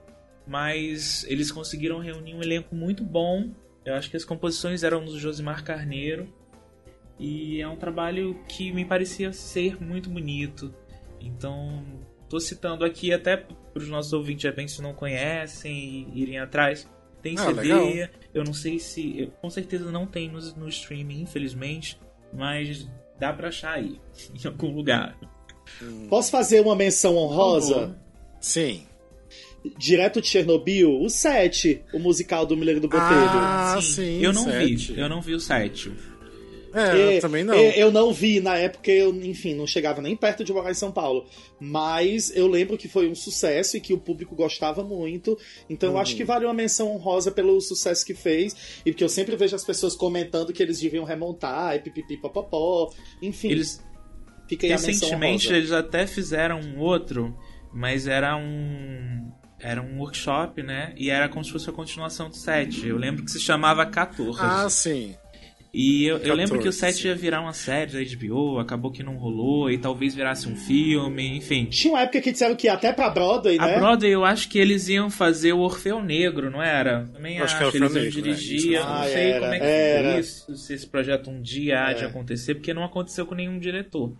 [0.46, 3.50] mas eles conseguiram reunir um elenco muito bom.
[3.84, 6.28] Eu acho que as composições eram do Josimar Carneiro
[7.18, 10.74] e é um trabalho que me parecia ser muito bonito.
[11.20, 11.84] Então,
[12.30, 16.38] tô citando aqui até para os nossos ouvintes, de repente, se não conhecem e irem
[16.38, 16.88] atrás.
[17.22, 18.08] Tem Ah, CD, legal.
[18.32, 19.20] eu não sei se.
[19.20, 21.98] eu- com certeza não tem no, no streaming, infelizmente,
[22.32, 22.88] mas
[23.18, 24.00] dá pra achar aí,
[24.32, 25.18] em algum lugar.
[26.08, 27.94] Posso fazer uma menção honrosa?
[28.40, 28.86] Sim.
[29.78, 33.10] Direto de Chernobyl, o 7, o musical do Milheiro do Botelho.
[33.10, 34.20] Ah, Sim, sim.
[34.24, 34.92] eu não sete.
[34.94, 35.92] vi, eu não vi o site.
[36.72, 37.54] É, eu também não.
[37.54, 40.92] Eu, não vi na época, eu, enfim, não chegava nem perto de morar em São
[40.92, 41.26] Paulo.
[41.58, 45.36] Mas eu lembro que foi um sucesso e que o público gostava muito.
[45.68, 48.80] Então eu acho que vale uma menção honrosa pelo sucesso que fez.
[48.84, 52.92] E porque eu sempre vejo as pessoas comentando que eles deviam remontar, e pipipi popopó.
[53.20, 53.50] Enfim.
[53.50, 53.82] Eles,
[54.48, 55.58] fica aí a menção recentemente honrosa.
[55.58, 57.36] eles até fizeram um outro,
[57.72, 60.94] mas era um era um workshop, né?
[60.96, 62.86] E era como se fosse a continuação do 7.
[62.86, 64.38] Eu lembro que se chamava 14.
[64.40, 65.14] Ah, sim.
[65.72, 68.90] E eu, eu lembro que o 14, 7 ia virar uma série da HBO, acabou
[68.90, 71.66] que não rolou, e talvez virasse um filme, enfim.
[71.66, 73.76] Tinha uma época que disseram que ia até pra Broadway, né?
[73.76, 77.06] A Broadway, eu acho que eles iam fazer o Orfeu Negro, não era?
[77.12, 78.10] Também Acho acho, que é que eles iam né?
[78.10, 78.72] dirigir.
[78.72, 80.10] Eu não Ah, sei era, como é que era.
[80.12, 82.06] foi isso, se esse projeto um dia há de É.
[82.08, 84.12] acontecer, porque não aconteceu com nenhum diretor.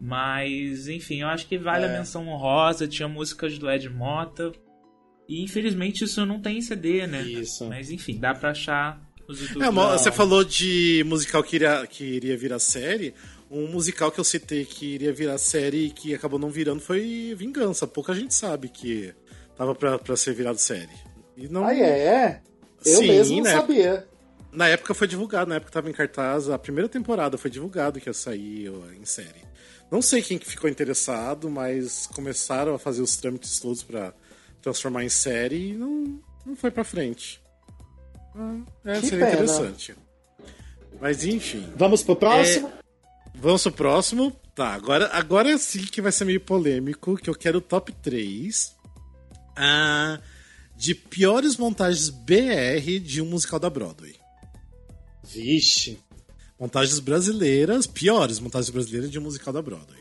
[0.00, 1.88] Mas, enfim, eu acho que vale É.
[1.88, 4.50] a menção honrosa, tinha músicas do Ed Mota.
[5.28, 7.22] E infelizmente isso não tem em CD, né?
[7.22, 7.64] Isso.
[7.68, 9.00] Mas enfim, dá pra achar.
[9.28, 13.14] É, você falou de musical que iria, que iria virar série.
[13.50, 17.34] Um musical que eu citei que iria virar série e que acabou não virando foi
[17.36, 17.86] Vingança.
[17.86, 19.12] Pouca gente sabe que
[19.56, 20.90] tava pra, pra ser virado série.
[21.36, 22.40] E não, Ah, é?
[22.84, 23.52] Eu Sim, mesmo não né?
[23.52, 24.06] sabia.
[24.52, 28.08] Na época foi divulgado, na época tava em cartaz, a primeira temporada foi divulgado que
[28.08, 29.44] ia sair em série.
[29.90, 34.14] Não sei quem que ficou interessado, mas começaram a fazer os trâmites todos pra
[34.62, 37.40] transformar em série e não, não foi pra frente.
[38.36, 39.42] Ah, é, Que seria pena.
[39.42, 39.94] interessante.
[41.00, 41.66] Mas enfim.
[41.76, 42.70] Vamos pro próximo?
[43.34, 44.36] Vamos pro próximo.
[44.54, 48.74] Tá, agora, agora sim que vai ser meio polêmico, que eu quero o top 3
[49.54, 50.18] ah,
[50.74, 54.14] de piores montagens BR de um musical da Broadway.
[55.24, 55.98] Vixe.
[56.58, 60.00] Montagens brasileiras, piores montagens brasileiras de um musical da Broadway.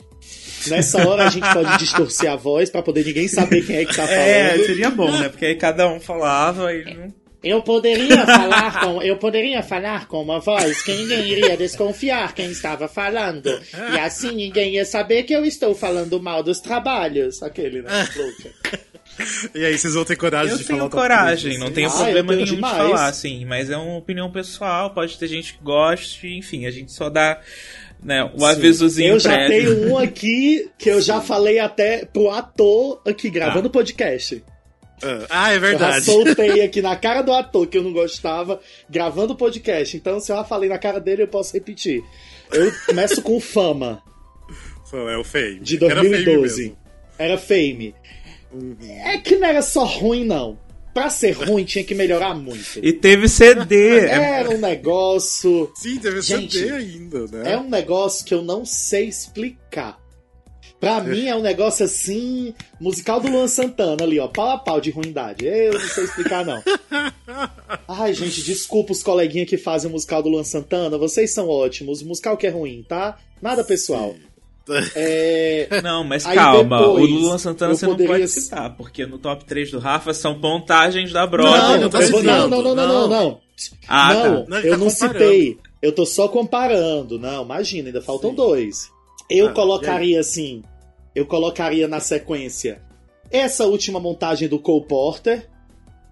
[0.68, 3.96] Nessa hora a gente pode distorcer a voz pra poder ninguém saber quem é que
[3.96, 4.18] tá falando.
[4.18, 5.28] É, seria bom, né?
[5.30, 7.25] Porque aí cada um falava e não.
[7.46, 12.50] Eu poderia falar com eu poderia falar com uma voz que ninguém iria desconfiar quem
[12.50, 13.48] estava falando.
[13.94, 17.44] E assim ninguém ia saber que eu estou falando mal dos trabalhos.
[17.44, 18.08] Aquele, né?
[18.16, 18.80] Louca.
[19.54, 21.88] E aí, vocês vão ter coragem Eu de falar tenho o top coragem, não tenho
[21.88, 22.74] Ah, eu problema tenho nenhum demais.
[22.74, 26.72] de falar, assim, mas é uma opinião pessoal, pode ter gente que goste, enfim, a
[26.72, 27.40] gente só dá
[28.04, 29.74] né, o avisozinho Eu já prévio.
[29.76, 34.44] tenho um aqui que eu já falei até pro ator aqui gravando o podcast.
[35.30, 36.06] Ah, é Eu verdade.
[36.06, 39.96] soltei aqui na cara do ator que eu não gostava, gravando o podcast.
[39.98, 42.04] Então, se eu já falei na cara dele, eu posso repetir.
[42.52, 44.02] Eu começo com Fama,
[45.10, 45.60] É o Fame.
[45.60, 46.62] de Era Fame 2012.
[46.62, 46.78] mesmo.
[47.18, 47.96] Era Fame.
[49.04, 50.58] É que não era só ruim, não.
[50.94, 52.80] Pra ser ruim, tinha que melhorar muito.
[52.82, 54.00] E teve CD.
[54.00, 55.70] é- Era um negócio.
[55.76, 57.52] Sim, teve Gente, CD ainda, né?
[57.52, 60.00] É um negócio que eu não sei explicar.
[60.86, 64.80] Pra mim é um negócio assim, musical do Luan Santana ali, ó, pau a pau
[64.80, 65.44] de ruindade.
[65.46, 66.62] Eu não sei explicar, não.
[67.88, 72.02] Ai, gente, desculpa os coleguinhas que fazem o musical do Luan Santana, vocês são ótimos.
[72.02, 73.18] O musical que é ruim, tá?
[73.42, 74.14] Nada pessoal.
[74.96, 75.68] É.
[75.84, 79.20] Não, mas Aí calma, depois, o Luan Santana você não poderia- pode citar, porque no
[79.20, 81.60] top 3 do Rafa são montagens da Broadway.
[81.60, 83.40] Não, não tá vou- não, citando, não, não, não, não, não.
[83.88, 84.50] Ah, não, tá.
[84.50, 85.20] Não, eu tá não comparando.
[85.20, 85.58] citei.
[85.84, 87.20] Eu tô só comparando.
[87.20, 88.90] Não, imagina, ainda faltam dois.
[89.30, 90.64] Eu Ah, colocaria assim.
[91.16, 92.82] Eu colocaria na sequência
[93.32, 95.50] essa última montagem do Cole Porter.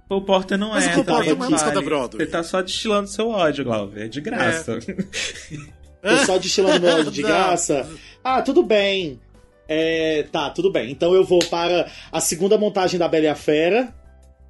[0.10, 0.92] O Porter não Mas é.
[0.92, 1.82] o Cole também Porter não é música vale.
[1.82, 2.26] da Broadway.
[2.26, 4.06] Você tá só destilando seu ódio, Glauber.
[4.06, 4.80] É de graça.
[6.02, 7.90] Tô só destilando meu ódio de graça.
[8.24, 9.20] Ah, tudo bem.
[9.68, 10.92] É, tá, tudo bem.
[10.92, 13.94] Então eu vou para a segunda montagem da Bela e a Fera,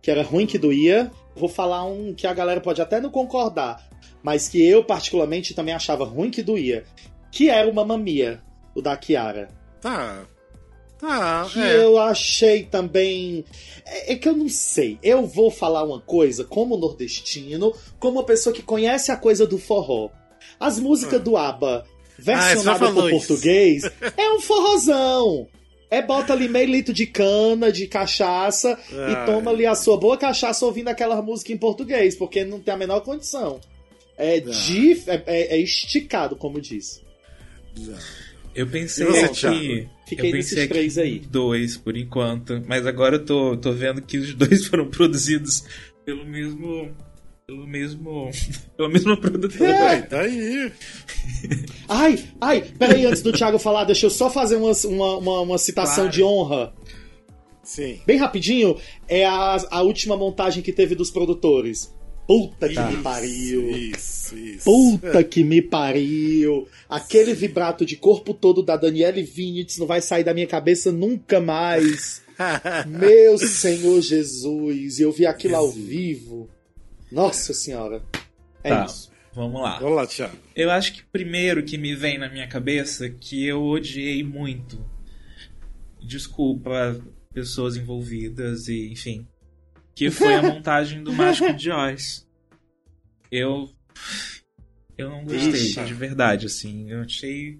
[0.01, 1.11] que era ruim que doía.
[1.35, 3.87] Vou falar um que a galera pode até não concordar,
[4.21, 6.83] mas que eu particularmente também achava ruim que doía,
[7.31, 8.41] que era o Mamma Mia,
[8.75, 9.49] o da Kiara.
[9.81, 10.25] Tá.
[11.07, 11.83] Tá, Que é.
[11.83, 13.43] eu achei também.
[13.85, 14.97] É, é que eu não sei.
[15.03, 19.57] Eu vou falar uma coisa como nordestino, como uma pessoa que conhece a coisa do
[19.57, 20.09] forró.
[20.59, 21.85] As músicas do ABBA
[22.17, 23.27] versionadas Ah, por isso.
[23.27, 23.83] português
[24.17, 25.47] é um forrozão.
[25.91, 29.11] É bota ali meio litro de cana, de cachaça, Ah.
[29.11, 32.73] e toma ali a sua boa cachaça ouvindo aquela música em português, porque não tem
[32.73, 33.59] a menor condição.
[34.17, 37.01] É, dif- é, é- é esticado, como diz.
[38.55, 39.89] Eu pensei você, aqui.
[40.07, 41.19] Fiquei eu nesses pensei aqui três aí.
[41.19, 42.61] Dois, por enquanto.
[42.67, 45.63] Mas agora eu tô, tô vendo que os dois foram produzidos
[46.05, 46.91] pelo mesmo.
[47.47, 48.29] Pelo mesmo.
[48.77, 49.89] pela mesma produtora.
[49.89, 50.71] Ai, tá aí.
[51.89, 55.57] Ai, ai, peraí, antes do Thiago falar, deixa eu só fazer uma, uma, uma, uma
[55.57, 56.11] citação Claro.
[56.11, 56.73] de honra.
[57.61, 57.99] Sim.
[58.05, 61.93] Bem rapidinho, é a, a última montagem que teve dos produtores.
[62.27, 63.69] Puta que me pariu.
[63.71, 64.63] Isso, isso.
[64.63, 66.67] Puta que me pariu.
[66.89, 71.39] Aquele vibrato de corpo todo da Daniele Vinitz não vai sair da minha cabeça nunca
[71.41, 72.21] mais.
[72.87, 74.99] Meu Senhor Jesus.
[74.99, 76.49] E eu vi aquilo ao vivo.
[77.11, 78.01] Nossa Senhora.
[78.63, 78.85] É Tá.
[78.85, 79.11] isso.
[79.35, 79.79] Vamos lá.
[79.79, 80.37] Vamos lá, Thiago.
[80.55, 84.79] Eu acho que primeiro que me vem na minha cabeça que eu odiei muito.
[86.01, 86.99] Desculpa
[87.33, 89.27] pessoas envolvidas e enfim.
[89.95, 92.27] Que foi a montagem do Mágico de Oz.
[93.31, 93.69] Eu.
[94.97, 95.85] Eu não gostei, Ixi.
[95.85, 96.89] de verdade, assim.
[96.89, 97.59] Eu achei.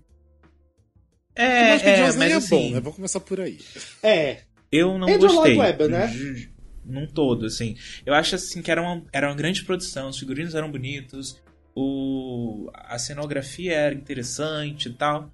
[1.35, 2.79] É, é, Jaws nem mas é assim, bom, né?
[2.79, 3.59] Vamos começar por aí.
[4.03, 4.41] É.
[4.71, 5.55] eu não Andrew gostei.
[5.55, 6.49] Lloyd Webber, né?
[6.85, 7.75] Num todo, assim.
[8.05, 11.41] Eu acho assim que era uma, era uma grande produção, os figurinos eram bonitos,
[11.75, 15.33] o, a cenografia era interessante e tal.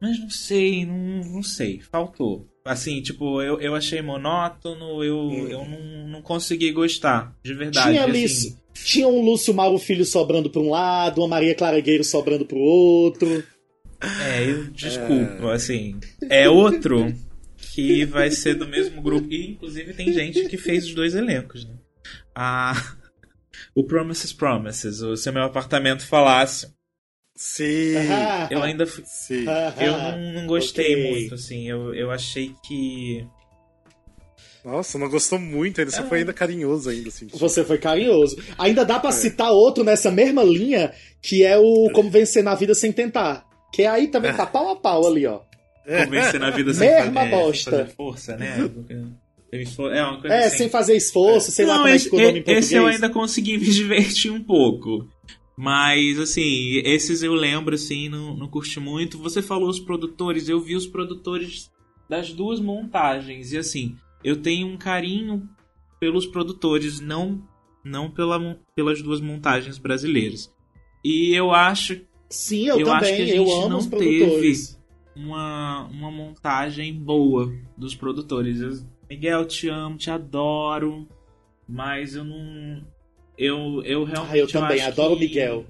[0.00, 2.48] Mas não sei, não, não sei, faltou.
[2.64, 5.48] Assim, tipo, eu, eu achei monótono, eu, Hum.
[5.48, 7.88] eu não, não consegui gostar, de verdade.
[7.90, 8.24] Tinha ali.
[8.24, 8.56] assim.
[8.84, 13.42] Tinha um Lúcio Mauro Filho sobrando pra um lado, uma Maria Claregueiro sobrando pro outro.
[14.00, 15.98] É, eu desculpa, assim.
[16.28, 17.12] É outro
[17.74, 19.26] que vai ser do mesmo grupo.
[19.30, 21.74] E, inclusive, tem gente que fez os dois elencos, né?
[22.34, 22.94] Ah,
[23.74, 26.68] o Promises Promises, o Se Meu Apartamento Falasse.
[27.42, 27.94] Sim.
[28.50, 28.86] Eu ainda.
[28.86, 29.46] fui- Sim.
[29.80, 31.10] Eu não, não gostei Ok.
[31.10, 31.66] muito, assim.
[31.66, 33.26] Eu, eu achei que.
[34.62, 35.90] Nossa, não gostou muito ainda.
[35.90, 36.04] Você É.
[36.04, 37.26] foi ainda carinhoso ainda, assim.
[37.28, 38.36] Você foi carinhoso.
[38.58, 38.98] Ainda dá É.
[38.98, 43.42] pra citar outro nessa mesma linha, que é o Como Vencer na Vida Sem Tentar.
[43.72, 45.40] Que aí também tá pau a pau ali, ó.
[46.04, 47.70] Convencer na vida sem Mesma fazer, bosta.
[47.70, 48.56] fazer força, né?
[49.52, 50.58] É uma coisa É, assim.
[50.58, 52.66] sem fazer esforço, sei lá Não, como é esse, que ficou o nome em português.
[52.66, 55.08] esse eu ainda consegui me divertir um pouco.
[55.62, 59.18] Mas, assim, esses eu lembro, assim, não, não curti muito.
[59.18, 61.70] Você falou os produtores, eu vi os produtores
[62.08, 63.52] das duas montagens.
[63.52, 63.94] E, assim,
[64.24, 65.46] eu tenho um carinho
[66.00, 67.46] pelos produtores, não,
[67.84, 70.50] não pela, pelas duas montagens brasileiras.
[71.04, 73.16] E eu acho Sim, eu, Eu acho também.
[73.16, 74.80] que a eu gente não produtores.
[75.14, 78.60] uma, uma montagem boa dos produtores.
[78.62, 78.78] Eu-
[79.10, 81.06] Miguel, te amo, te adoro,
[81.68, 82.82] mas eu não.
[83.40, 84.34] Eu, eu realmente.
[84.34, 85.64] Ah, eu também, acho adoro o Miguel.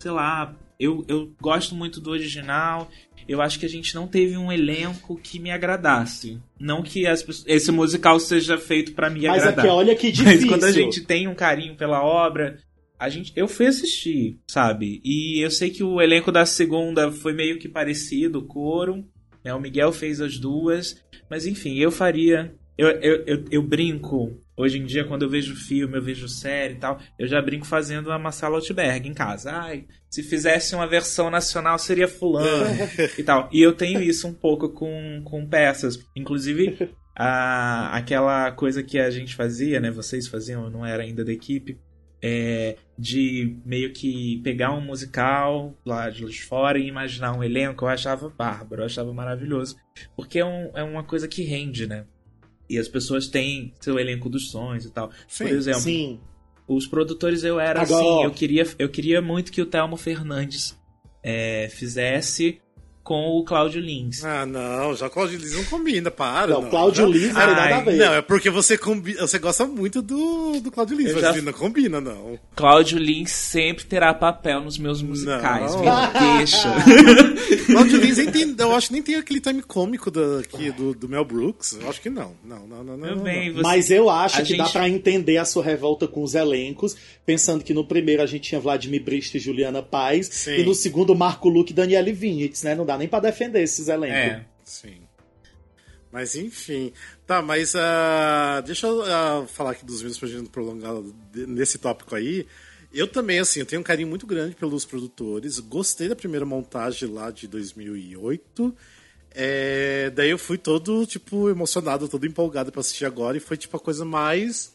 [0.00, 2.90] Sei lá, eu, eu gosto muito do original.
[3.28, 6.38] Eu acho que a gente não teve um elenco que me agradasse.
[6.58, 9.64] Não que as esse musical seja feito pra me Mas agradar.
[9.64, 10.48] que olha que Mas difícil.
[10.48, 12.58] quando a gente tem um carinho pela obra,
[12.98, 15.00] a gente, eu fui assistir, sabe?
[15.04, 19.04] E eu sei que o elenco da segunda foi meio que parecido, o coro,
[19.44, 19.54] né?
[19.54, 21.00] O Miguel fez as duas,
[21.30, 22.54] mas enfim, eu faria.
[22.76, 24.36] Eu, eu, eu, eu brinco.
[24.56, 27.66] Hoje em dia, quando eu vejo filme, eu vejo série e tal, eu já brinco
[27.66, 29.50] fazendo a Marcela Altberg em casa.
[29.52, 32.48] Ai, se fizesse uma versão nacional seria fulano
[33.18, 33.48] e tal.
[33.52, 35.98] E eu tenho isso um pouco com, com peças.
[36.14, 39.90] Inclusive, a, aquela coisa que a gente fazia, né?
[39.90, 41.78] Vocês faziam, eu não era ainda da equipe,
[42.22, 47.88] é, de meio que pegar um musical lá de fora e imaginar um elenco, eu
[47.88, 49.76] achava bárbaro, eu achava maravilhoso.
[50.16, 52.06] Porque é, um- é uma coisa que rende, né?
[52.74, 55.10] E as pessoas têm seu elenco dos sonhos e tal.
[55.28, 56.20] Sim, Por exemplo, Sim.
[56.66, 60.76] os produtores eu era Agora, assim, eu queria, eu queria muito que o Telmo Fernandes
[61.22, 62.60] é, fizesse
[63.04, 64.24] com o Cláudio Lins.
[64.24, 66.54] Ah, não, já o Claudio Lins não combina, para.
[66.54, 67.96] Não, Cláudio já- Lins não tem nada a ver.
[67.98, 69.12] Não, é porque você, combi...
[69.12, 72.38] você gosta muito do, do Claudio Lins, Eu mas já- ele não combina, não.
[72.56, 75.74] Cláudio Lins sempre terá papel nos meus musicais.
[75.74, 75.82] Não.
[75.84, 76.68] Me deixa.
[77.66, 80.94] Claudio Lins, nem tem- eu acho que nem tem aquele time cômico do, aqui, do,
[80.94, 81.78] do Mel Brooks.
[81.80, 82.32] Eu acho que não.
[82.44, 83.06] Não, não, não, não.
[83.06, 83.56] Meu não, bem, não.
[83.56, 86.34] você- Mas eu acho a que dá gente- pra entender a sua revolta com os
[86.34, 90.56] elencos, pensando que no primeiro a gente tinha Vladimir Brist e Juliana Paz, Sim.
[90.56, 92.74] e no segundo Marco Luque e Daniele Vinitz, né?
[92.74, 94.16] Não dá nem pra defender esses elencos.
[94.16, 94.44] É.
[94.64, 95.02] Sim.
[96.12, 96.92] Mas enfim.
[97.26, 100.94] Tá, mas ah, deixa eu ah, falar aqui dos meus pra gente prolongar
[101.34, 102.46] nesse tópico aí.
[102.92, 105.58] Eu também, assim, eu tenho um carinho muito grande pelos produtores.
[105.58, 108.76] Gostei da primeira montagem lá de 2008.
[109.32, 113.36] É, daí eu fui todo, tipo, emocionado, todo empolgado pra assistir agora.
[113.36, 114.73] E foi, tipo, a coisa mais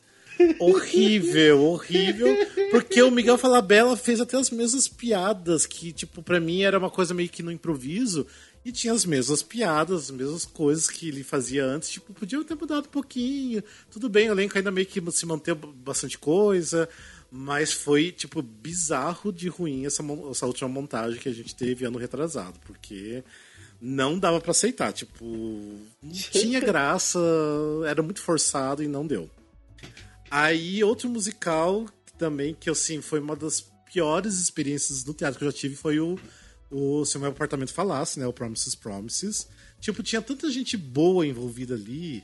[0.59, 2.27] horrível, horrível.
[2.71, 6.89] Porque o Miguel Falabella fez até as mesmas piadas, que, tipo, pra mim era uma
[6.89, 8.25] coisa meio que no improviso.
[8.63, 11.89] E tinha as mesmas piadas, as mesmas coisas que ele fazia antes.
[11.89, 13.63] Tipo, podia ter mudado um pouquinho.
[13.89, 16.87] Tudo bem, o elenco ainda meio que se manteve bastante coisa.
[17.31, 21.97] Mas foi, tipo, bizarro de ruim essa, essa última montagem que a gente teve ano
[21.97, 22.59] retrasado.
[22.65, 23.23] Porque
[23.81, 24.91] não dava pra aceitar.
[24.91, 27.19] Tipo, não tinha graça,
[27.87, 29.29] era muito forçado e não deu.
[30.29, 31.85] Aí, outro musical
[32.17, 33.61] também, que assim, foi uma das
[33.91, 36.19] piores experiências no teatro que eu já tive, foi o,
[36.69, 38.27] o Se o Meu Apartamento Falasse, né?
[38.27, 39.47] O Promises Promises.
[39.79, 42.23] Tipo, tinha tanta gente boa envolvida ali,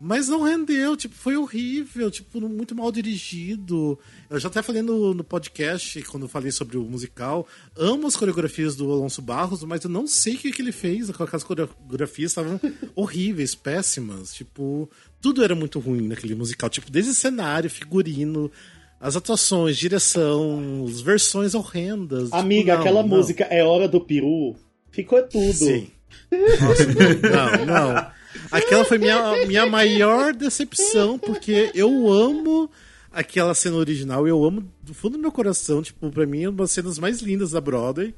[0.00, 3.98] mas não rendeu, tipo, foi horrível, tipo, muito mal dirigido.
[4.30, 8.16] Eu já até falei no, no podcast, quando eu falei sobre o musical, amo as
[8.16, 12.30] coreografias do Alonso Barros, mas eu não sei o que, que ele fez, aquelas coreografias
[12.30, 12.58] estavam
[12.96, 14.88] horríveis, péssimas, tipo,
[15.20, 18.50] tudo era muito ruim naquele musical, tipo, desde cenário, figurino,
[18.98, 22.24] As atuações, direção, as versões horrendas.
[22.24, 23.08] tipo, Amiga, não, aquela não.
[23.08, 24.56] música É Hora do Peru
[24.90, 25.52] ficou tudo.
[25.52, 25.90] Sim.
[26.30, 28.19] Nossa, não, não, não.
[28.50, 32.70] Aquela foi minha, minha maior decepção, porque eu amo
[33.10, 36.58] aquela cena original, eu amo do fundo do meu coração, tipo, pra mim é uma
[36.58, 38.14] das cenas mais lindas da Broadway.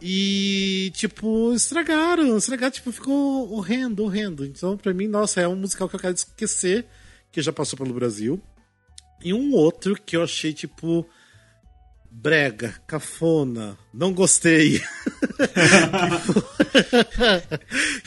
[0.00, 4.44] E, tipo, estragaram, estragaram, tipo, ficou horrendo, horrendo.
[4.44, 6.86] Então, pra mim, nossa, é um musical que eu quero esquecer,
[7.32, 8.40] que já passou pelo Brasil.
[9.24, 11.06] E um outro que eu achei, tipo,
[12.18, 14.80] brega, cafona, não gostei.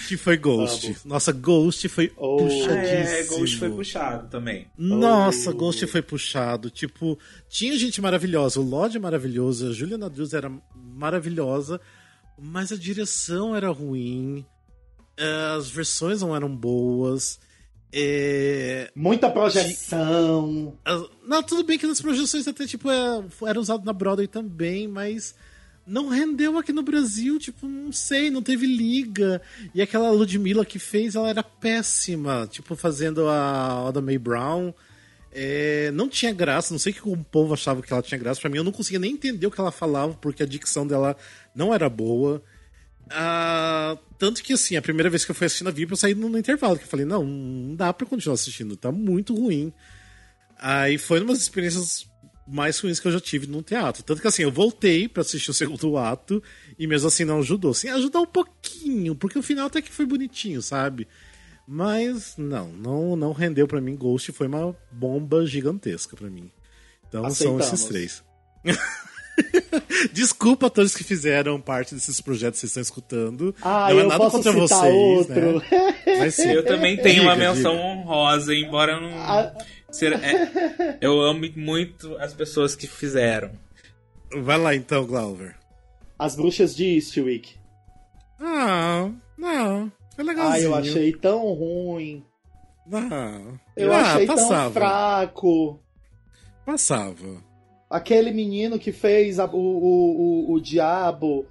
[0.08, 0.88] que foi Ghost.
[0.88, 1.06] Vamos.
[1.06, 2.38] Nossa, Ghost foi Oh.
[2.38, 3.16] puxadíssimo.
[3.16, 4.68] É, Ghost foi puxado também.
[4.78, 5.54] Nossa, Oh.
[5.54, 6.70] Ghost foi puxado.
[6.70, 7.18] Tipo,
[7.48, 11.80] tinha gente maravilhosa, o Lodge é maravilhoso, a Juliana Andrews era maravilhosa,
[12.38, 14.46] mas a direção era ruim,
[15.18, 17.40] eh, as versões não eram boas.
[17.92, 18.92] É...
[18.96, 20.76] Muita projeção.
[20.86, 24.88] as- Não, tudo bem que nas projeções até, tipo, é, era usado na Broadway também,
[24.88, 25.34] mas
[25.86, 29.42] não rendeu aqui no Brasil, tipo, não sei, não teve liga.
[29.74, 34.72] E aquela Ludmilla que fez, ela era péssima, tipo, fazendo a Oda May Brown.
[35.32, 38.42] É, não tinha graça, não sei que o povo achava que ela tinha graça.
[38.42, 41.16] Pra mim, eu não conseguia nem entender o que ela falava, porque a dicção dela
[41.56, 42.42] não era boa.
[43.10, 46.14] Ah, tanto que, assim, a primeira vez que eu fui assistir na VIP, eu saí
[46.14, 49.74] no, no intervalo, que eu falei, não, não dá pra continuar assistindo, tá muito ruim.
[50.58, 52.08] Aí foi uma das experiências
[52.48, 54.04] mais ruins que eu já tive num teatro.
[54.04, 56.42] Tanto que, assim, eu voltei pra assistir o segundo ato,
[56.78, 57.72] e mesmo assim não ajudou.
[57.72, 61.08] Assim, ajudou um pouquinho, porque o final até que foi bonitinho, sabe?
[61.68, 63.96] Mas, não, não, não rendeu pra mim.
[63.96, 66.52] Ghost foi uma bomba gigantesca pra mim.
[67.08, 67.68] Então são Aceitamos.
[67.68, 68.24] esses três.
[70.14, 73.56] Desculpa a todos que fizeram parte desses projetos que vocês estão escutando.
[73.62, 75.60] Ah, não é nada contra vocês, outro.
[75.60, 75.96] né?
[76.20, 76.50] Mas sim.
[76.50, 77.84] Eu também tenho Diga, uma menção diga.
[77.84, 79.10] honrosa, embora eu não.
[79.18, 79.54] Ah.
[79.92, 83.52] ser- é, eu amo muito as pessoas que fizeram.
[84.42, 85.56] Vai lá então, Glauber.
[86.18, 87.56] As bruxas de Eastwick.
[88.40, 89.92] Ah, não.
[90.16, 90.54] Foi legalzinho.
[90.56, 92.24] Ah, eu achei tão ruim.
[92.88, 93.60] Não.
[93.76, 94.74] Eu ah, achei tão passava.
[94.74, 95.80] fraco.
[96.66, 97.44] Passava.
[97.90, 101.46] Aquele menino que fez a- o, o, o, o Diabo,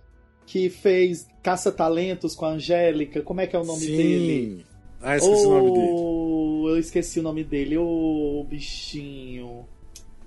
[0.46, 3.96] que fez Caça-Talentos com a Angélica, como é que é o nome Sim.
[3.96, 4.66] dele?
[5.02, 5.92] Ah, esqueci o nome dele.
[5.92, 9.64] Oh, Eu esqueci o nome dele, ô bichinho.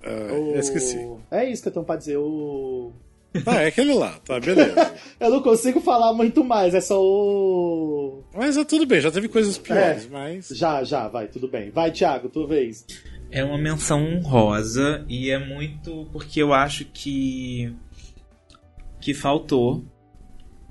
[0.04, 0.98] Ah, Ô, eu esqueci.
[1.30, 2.18] É isso que eu tenho pra dizer.
[2.18, 2.92] ô.
[3.46, 4.20] Tá, é aquele lá.
[4.26, 4.94] Tá, beleza.
[5.18, 8.24] Eu não consigo falar muito mais, é só o.
[8.36, 10.10] mas é tudo bem, já teve coisas piores, É.
[10.10, 10.50] mas...
[10.50, 11.70] Já, já, vai, tudo bem.
[11.70, 12.86] Vai, Thiago, tua vez.
[13.32, 17.74] É uma menção honrosa e é muito porque eu acho que
[19.00, 19.86] que faltou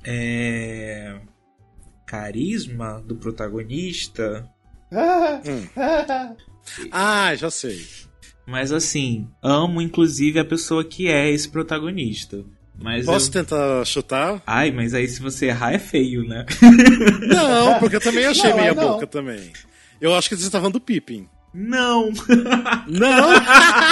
[0.05, 1.18] é,
[2.07, 4.49] carisma do protagonista,
[6.92, 7.85] Ah, já sei.
[8.46, 12.44] mas assim, amo inclusive a pessoa que é esse protagonista.
[12.83, 13.33] Mas Posso eu...
[13.33, 14.42] tentar chutar?
[14.46, 16.46] Ai, mas aí se você errar é feio, né?
[17.29, 18.92] Não, porque eu também achei Não, meia não.
[18.92, 19.53] boca também.
[20.01, 21.29] Eu acho que você tá falando do Pippin.
[21.52, 22.10] Não.
[22.88, 23.28] Não!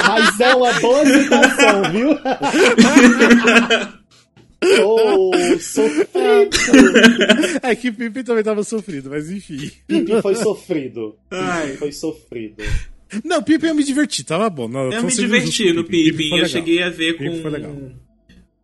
[0.08, 2.08] Mas é uma boa citação, viu?
[4.84, 6.50] oh, sofrido.
[7.62, 9.70] é que Pippin também tava sofrido, mas enfim.
[9.86, 11.16] Pipi foi sofrido.
[11.30, 11.66] Ai.
[11.68, 12.62] Pipi foi sofrido.
[13.24, 14.68] Não, Pippin eu me diverti, tava bom.
[14.68, 16.16] Não, Eu me diverti no Pippin.
[16.16, 16.48] foi Eu legal.
[16.48, 17.72] cheguei a ver legal.
[17.72, 17.92] com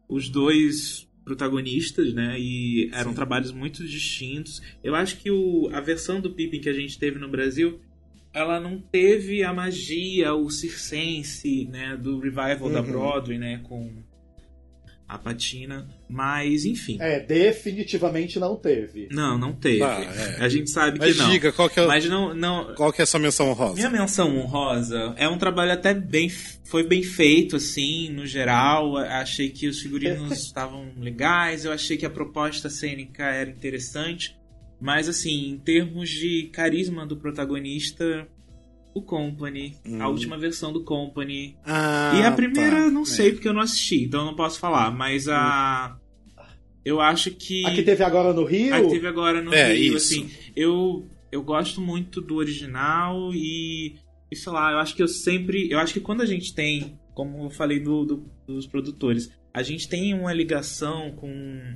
[0.09, 2.37] os dois protagonistas, né?
[2.38, 4.61] E eram trabalhos muito distintos.
[4.83, 7.80] Eu acho que o, a versão do Pippin que a gente teve no Brasil,
[8.35, 11.97] ela não teve a magia, o circense, né?
[11.97, 12.87] Do revival da Uhum.
[12.87, 13.61] Broadway, né?
[13.62, 14.03] Com
[15.07, 15.87] a Patina.
[16.09, 16.97] Mas, enfim.
[17.01, 19.09] É, definitivamente não teve.
[19.12, 19.83] Não, não teve.
[19.83, 20.44] Ah, é.
[20.44, 21.31] A gente sabe Mas que não.
[21.31, 23.75] diga, qual que é, Mas não, não, qual que é a sua menção honrosa?
[23.75, 26.29] minha menção honrosa é um trabalho até bem.
[26.64, 28.97] Foi bem feito, assim, no geral.
[28.97, 34.37] Achei que os figurinos estavam legais, eu achei que a proposta cênica era interessante.
[34.85, 38.29] Mas, assim, em termos de carisma do protagonista,
[38.94, 40.11] o Company, a Hum.
[40.11, 41.57] última versão do Company.
[41.64, 42.90] Ah, e a primeira, tá.
[42.90, 43.07] não É.
[43.07, 44.90] sei, porque eu não assisti, então eu não posso falar.
[44.90, 45.97] Mas a.
[46.85, 47.64] Eu acho que.
[47.64, 48.75] A que teve agora no Rio?
[48.75, 50.15] A que teve agora no É, Rio, isso.
[50.21, 53.94] assim, eu, eu gosto muito do original e,
[54.31, 55.67] e sei lá, eu acho que eu sempre.
[55.71, 59.63] Eu acho que quando a gente tem, como eu falei do, do- dos produtores, a
[59.63, 61.31] gente tem uma ligação com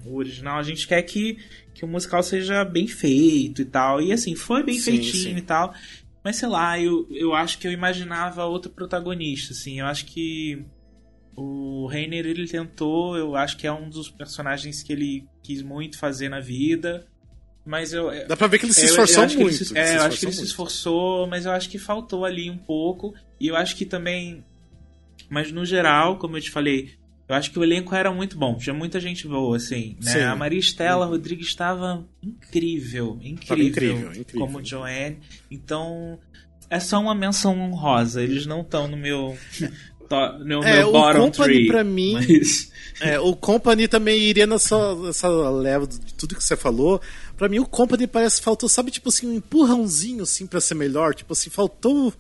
[0.05, 1.39] o original, a gente quer que,
[1.73, 4.03] que o musical seja bem feito e tal.
[4.03, 5.37] E assim, foi bem Sim, feitinho sim.
[5.37, 5.73] e tal.
[6.25, 9.79] Mas sei lá, eu, eu acho que eu imaginava outro protagonista, assim.
[9.79, 10.65] Eu acho que
[11.37, 15.97] o Reiner ele tentou, eu acho que é um dos personagens que ele quis muito
[15.99, 17.07] fazer na vida.
[17.65, 18.11] Mas eu.
[18.27, 19.65] Dá pra ver que ele se eu- eu esforçou acho que ele muito.
[19.65, 22.51] se- é, se eu acho que ele se esforçou, mas eu acho que faltou ali
[22.51, 23.15] um pouco.
[23.41, 24.45] E eu acho que também
[25.31, 26.93] Mas no geral, como eu te falei,
[27.29, 28.57] eu acho que o elenco era muito bom.
[28.57, 29.97] Tinha muita gente boa, assim.
[30.03, 30.13] Né?
[30.13, 30.21] Sim.
[30.21, 34.41] A Maria Estela Rodrigues estava incrível, incrível, Tava incrível, incrível.
[34.47, 35.19] como Joanne.
[35.51, 36.19] Então,
[36.71, 38.23] é só uma menção honrosa.
[38.23, 39.37] Eles não estão no meu,
[40.09, 41.67] to- no É, meu o bottom Company three.
[41.67, 42.73] pra mim- Mas...
[43.01, 47.01] É, o Company também iria nessa, nessa leva de tudo que você falou.
[47.37, 50.75] Pra mim, o Company parece que faltou, sabe, tipo assim, um empurrãozinho, assim, pra ser
[50.75, 51.15] melhor.
[51.15, 52.13] Tipo assim, faltou.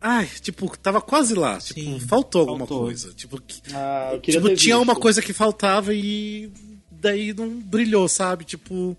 [0.00, 1.58] Ai, tipo, tava quase lá.
[1.58, 2.84] Tipo, Sim, faltou alguma faltou.
[2.86, 3.12] coisa.
[3.14, 4.82] Tipo, que- Ah, tipo tinha visto.
[4.82, 6.50] uma coisa que faltava e
[6.90, 8.44] daí não brilhou, sabe?
[8.44, 8.96] Tipo.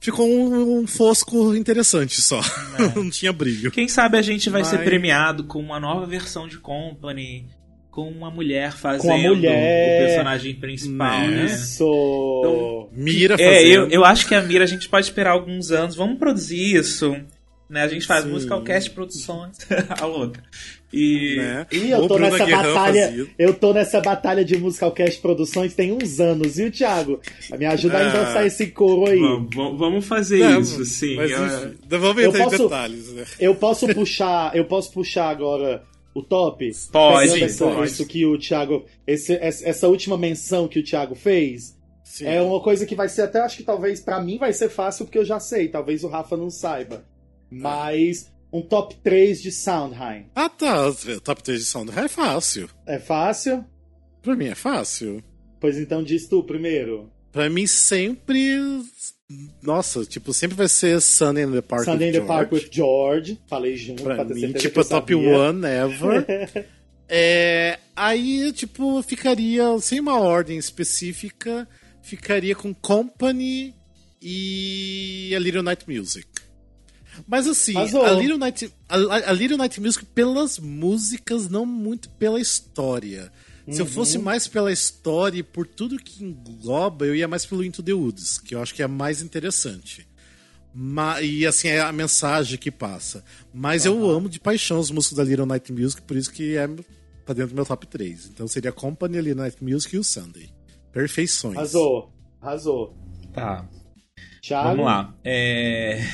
[0.00, 2.40] Ficou um, um fosco interessante só.
[2.96, 3.70] não tinha brilho.
[3.70, 7.46] Quem sabe a gente vai ser Mas- premiado com uma nova versão de Company,
[7.88, 10.02] com uma mulher fazendo mulher.
[10.02, 11.44] o personagem principal, né?
[11.44, 12.88] Isso!
[12.92, 13.74] Mira É, fazendo.
[13.74, 15.94] eu, eu acho que a Mira a gente pode esperar alguns anos.
[15.94, 17.16] Vamos produzir isso.
[17.70, 17.82] Né?
[17.82, 18.30] A gente faz Sim.
[18.30, 19.56] Musicalcast Produções.
[20.00, 20.42] a louca.
[20.92, 21.36] E.
[21.38, 21.66] né?
[21.72, 23.06] Ih, eu tô nessa Guerrão batalha.
[23.08, 23.26] fazia.
[23.38, 27.18] Eu tô nessa batalha de Musicalcast Produções tem uns anos, viu, Thiago?
[27.58, 28.08] Me ajuda a Ah.
[28.08, 29.18] endossar esse coro aí.
[29.18, 31.16] Vamos, vamos- fazer Não, isso, sim.
[31.16, 33.24] Mas enfim, vamos Eu entrar em posso- detalhes, né?
[33.40, 35.82] Eu posso puxar, eu posso puxar agora
[36.14, 36.70] o top?
[36.92, 37.86] Pode, essa, pode.
[37.90, 42.26] Isso que o Thiago, esse- essa última menção que o Thiago fez, Sim.
[42.26, 45.06] é uma coisa que vai ser até acho que talvez pra mim vai ser fácil
[45.06, 47.02] porque eu já sei, talvez o Rafa não saiba.
[47.60, 50.26] Mas um top 3 de Soundheim.
[50.34, 50.92] Ah, tá.
[51.22, 52.68] Top 3 de Sound é fácil.
[52.86, 53.64] É fácil?
[54.22, 55.22] Pra mim é fácil.
[55.60, 57.10] Pois então diz tu primeiro.
[57.32, 58.58] Pra mim sempre.
[59.62, 62.64] Nossa, tipo, sempre vai ser Sunday in the Park Sunday in with the Park George.
[62.66, 63.40] with George.
[63.48, 65.38] Falei junto Pra pra ter mim, tipo, que top sabia.
[65.38, 66.66] one ever.
[67.08, 71.66] é, aí, tipo, ficaria sem uma ordem específica,
[72.02, 73.74] ficaria com Company
[74.20, 76.26] e a Little Night Music.
[77.26, 78.04] Mas assim, Arrasou.
[78.04, 83.30] a Little, Night, a, a Little Night Music pelas músicas, não muito pela história.
[83.70, 84.24] Se eu fosse Uhum.
[84.24, 88.38] mais pela história e por tudo que engloba, eu ia mais pelo Into the Woods,
[88.38, 90.06] que eu acho que é mais interessante.
[90.74, 93.22] Ma- e assim, é a mensagem que passa.
[93.54, 96.66] Mas eu amo de paixão os músicos da Little Night Music, por isso que é
[97.24, 98.26] pra dentro do meu top 3.
[98.32, 100.48] Então seria Company, Little Night Music e o Sunday.
[100.92, 101.56] Perfeições.
[101.56, 102.10] Arrasou.
[102.40, 102.96] Arrasou.
[103.32, 103.68] Tá.
[104.42, 104.68] Thiago.
[104.70, 105.14] Vamos lá.
[105.22, 106.04] É,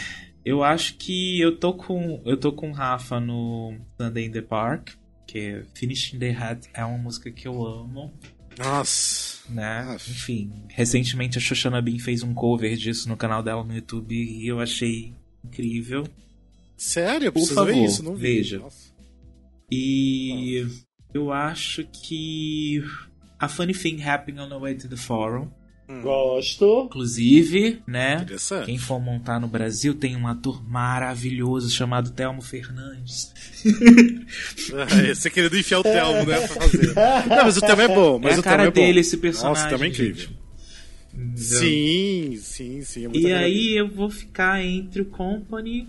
[0.45, 2.22] Eu acho que eu tô com.
[2.24, 4.91] Eu tô com Rafa no Sunday in the Park.
[5.26, 8.12] Que Finishing the Hat é uma música que eu amo.
[8.59, 9.39] Nossa.
[9.53, 9.80] né?
[9.95, 10.11] Aff.
[10.11, 14.47] Enfim, recentemente a Shoshana Bean fez um cover disso no canal dela no YouTube e
[14.49, 15.14] eu achei
[15.45, 16.05] incrível.
[16.76, 17.26] Sério?
[17.26, 18.22] Eu Por preciso ver favor, isso, não vi.
[18.22, 18.59] veja.
[18.59, 18.89] Nossa.
[19.70, 20.66] E
[21.12, 22.82] eu acho que
[23.39, 25.51] a Funny Thing Happening on the Way to the Forum,
[26.03, 26.84] Gosto.
[26.86, 28.18] inclusive, né?
[28.22, 28.66] Interessante.
[28.66, 33.32] Quem for montar no Brasil tem um ator maravilhoso chamado Telmo Fernandes.
[35.14, 36.47] Você querendo enfiar o Telmo, né?
[36.47, 36.95] Pra fazer.
[37.28, 38.18] Não, mas o Telmo é bom.
[38.18, 38.86] Mas é a o cara Telmo é bom.
[38.86, 39.55] dele esse personagem.
[39.55, 40.28] Nossa, o Telmo é incrível.
[40.28, 40.39] gente.
[41.36, 43.05] Sim, sim, sim.
[43.05, 43.47] É muito E agradável.
[43.47, 45.89] aí eu vou ficar entre o Company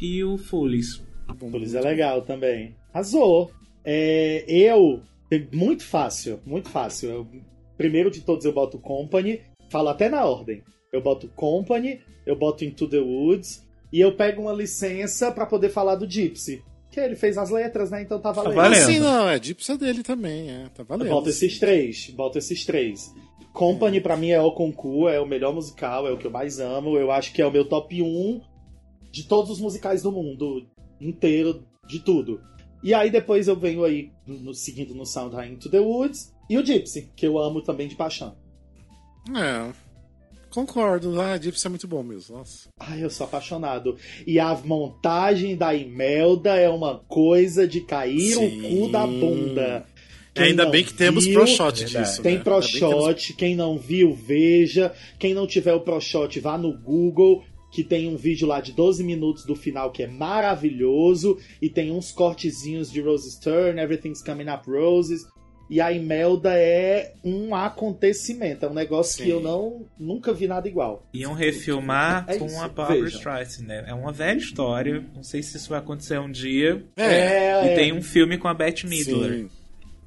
[0.00, 1.02] e o Foolies.
[1.38, 2.74] Polis é legal também.
[2.92, 3.50] Arrasou.
[3.84, 5.02] É, eu.
[5.30, 7.08] é Muito fácil, muito fácil.
[7.10, 7.28] Eu-
[7.76, 9.40] primeiro de todos eu boto Company.
[9.70, 10.62] Falo até na ordem.
[10.92, 13.64] Eu boto Company, eu boto Into the Woods.
[13.92, 16.62] E eu pego uma licença pra poder falar do Gypsy.
[16.90, 18.02] Que ele fez as letras, né?
[18.02, 18.54] Então tá valendo.
[18.54, 18.86] valendo.
[18.86, 20.68] Sim, não, é Gypsy dele também, é.
[20.74, 21.08] Tá Eu valendo.
[21.10, 22.10] boto esses três.
[22.10, 23.12] Boto esses três.
[23.52, 26.58] Company pra mim é o concurso, é o melhor musical, é o que eu mais
[26.58, 26.96] amo.
[26.96, 28.40] Eu acho que é o meu top 1
[29.12, 30.66] de todos os musicais do mundo
[31.00, 32.40] inteiro, de tudo.
[32.82, 36.64] E aí depois eu venho aí no, seguindo no Sound Into the Woods e o
[36.64, 38.36] Gypsy, que eu amo também de paixão.
[39.36, 39.72] É.
[40.50, 41.20] Concordo.
[41.20, 42.36] Ah, Gypsy é muito bom mesmo.
[42.36, 42.68] Nossa.
[42.78, 43.96] Ai, eu sou apaixonado.
[44.26, 48.60] E a montagem da Imelda é uma coisa de cair Sim.
[48.60, 49.84] o cu da bunda.
[50.32, 52.20] Quem Ainda bem que temos viu, pro shot disso.
[52.22, 52.42] Tem né?
[52.44, 54.92] pro Ainda bem que temos- shot, quem não viu, veja.
[55.18, 58.72] Quem não tiver o pro shot, vá no Google, que tem um vídeo lá de
[58.72, 61.38] 12 minutos do final que é maravilhoso.
[61.62, 65.24] E tem uns cortezinhos de Roses Turn, Everything's Coming Up Roses.
[65.70, 69.24] E a Imelda é um acontecimento, é um negócio Sim.
[69.24, 71.06] que eu não nunca vi nada igual.
[71.12, 73.08] Iam refilmar É com isso, a Barbara.
[73.08, 73.84] Streisand, né?
[73.86, 75.04] É uma velha história.
[75.14, 76.84] Não sei se isso vai acontecer um dia.
[76.96, 77.64] É.
[77.66, 79.32] E é, tem um filme com a Bette Midler.
[79.44, 79.50] Sim.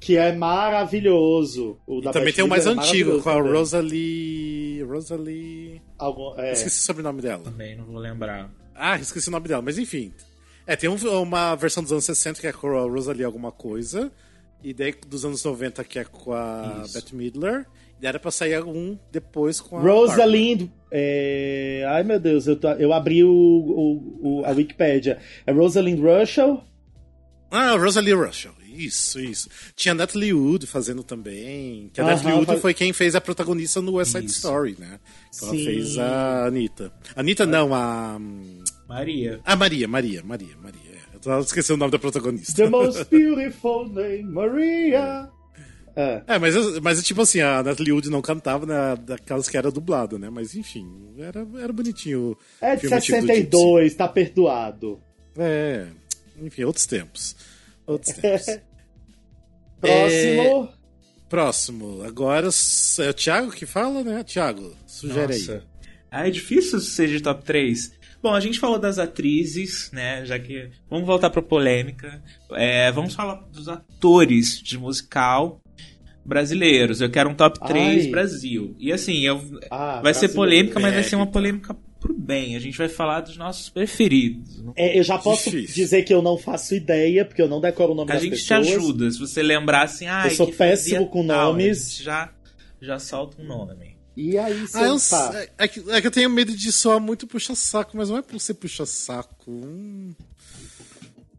[0.00, 1.76] que é maravilhoso.
[1.86, 3.52] O da Também Bette tem o mais Midler é antigo, com a também.
[3.52, 4.82] Rosalie.
[4.84, 5.82] Rosalie.
[5.98, 6.52] Algum- é.
[6.52, 7.42] Esqueci o sobrenome dela.
[7.44, 8.50] Também não vou lembrar.
[8.74, 10.12] Ah, esqueci o nome dela, mas enfim.
[10.66, 14.12] É, tem um- uma versão dos anos 60 que é com a Rosalie alguma coisa.
[14.62, 16.94] E daí dos anos 90 que é com a Isso.
[16.94, 17.66] Bette Midler.
[18.00, 19.80] E era pra sair um depois com a.
[19.80, 20.68] Rosalind.
[20.90, 25.18] é, Ai meu Deus, eu, tô- eu abri o, o- o- a Wikipédia.
[25.46, 26.62] É Rosalind Russell?
[27.50, 28.52] Ah, Rosalie Russell.
[28.76, 29.48] Isso, isso.
[29.74, 31.90] Tinha a Natalie Wood fazendo também.
[31.92, 34.36] Que a Aham, Natalie Wood faz- foi quem fez a protagonista no West Side Isso.
[34.36, 35.00] Story, né?
[35.42, 35.64] Ela Sim.
[35.64, 36.92] fez a Anitta.
[37.16, 38.20] Anitta não, a.
[38.88, 39.40] Maria.
[39.44, 40.87] A Maria, Maria, Maria, Maria.
[41.18, 41.28] É.
[41.28, 42.54] Eu tava esquecendo o nome da protagonista.
[42.64, 45.28] The most beautiful name, Maria.
[45.96, 46.22] É.
[46.28, 49.70] É, mas, eu- mas tipo assim, a Natalie Wood não cantava na, daquelas que era
[49.70, 50.30] dublado, né?
[50.30, 50.86] Mas enfim,
[51.18, 52.30] era, era bonitinho.
[52.32, 55.00] o É de filme antigo do 62, tá perdoado.
[55.36, 55.86] É,
[56.40, 57.34] enfim, outros tempos.
[57.84, 58.58] Outros tempos.
[59.80, 60.68] Próximo.
[61.28, 62.48] Próximo, agora
[63.00, 64.24] é o Thiago que fala, né?
[64.24, 65.40] Thiago, sugere aí.
[65.40, 65.62] Nossa.
[66.10, 67.92] Ah, é difícil ser de top 3.
[68.22, 70.24] Bom, a gente falou das atrizes, né?
[70.26, 70.70] Já que.
[70.90, 72.22] Vamos voltar pra polêmica.
[72.52, 75.60] É, vamos falar dos atores de musical
[76.24, 77.00] brasileiros.
[77.00, 78.10] Eu quero um top 3 Ai.
[78.10, 78.74] Brasil.
[78.78, 79.40] E assim, eu,
[79.70, 81.32] Ah, vai ser polêmica, mas vai ser uma Eita.
[81.32, 82.54] polêmica pro bem.
[82.54, 84.62] A gente vai falar dos nossos preferidos.
[84.76, 85.74] É, eu já posso Difícil.
[85.74, 88.36] dizer que eu não faço ideia, porque eu não decoro o nome A das gente
[88.36, 88.68] te pessoas.
[88.68, 89.10] ajuda.
[89.10, 91.78] Se você lembrar assim, ah, Eu sou péssimo com tal, nomes.
[91.78, 92.32] a gente já,
[92.80, 93.96] já solta um nome.
[94.20, 95.30] E aí, se Ah, eu, tá.
[95.34, 98.22] é, é que, é que eu tenho medo de soar muito puxa-saco, mas não é
[98.22, 99.48] por ser puxa-saco.
[99.48, 100.12] hum.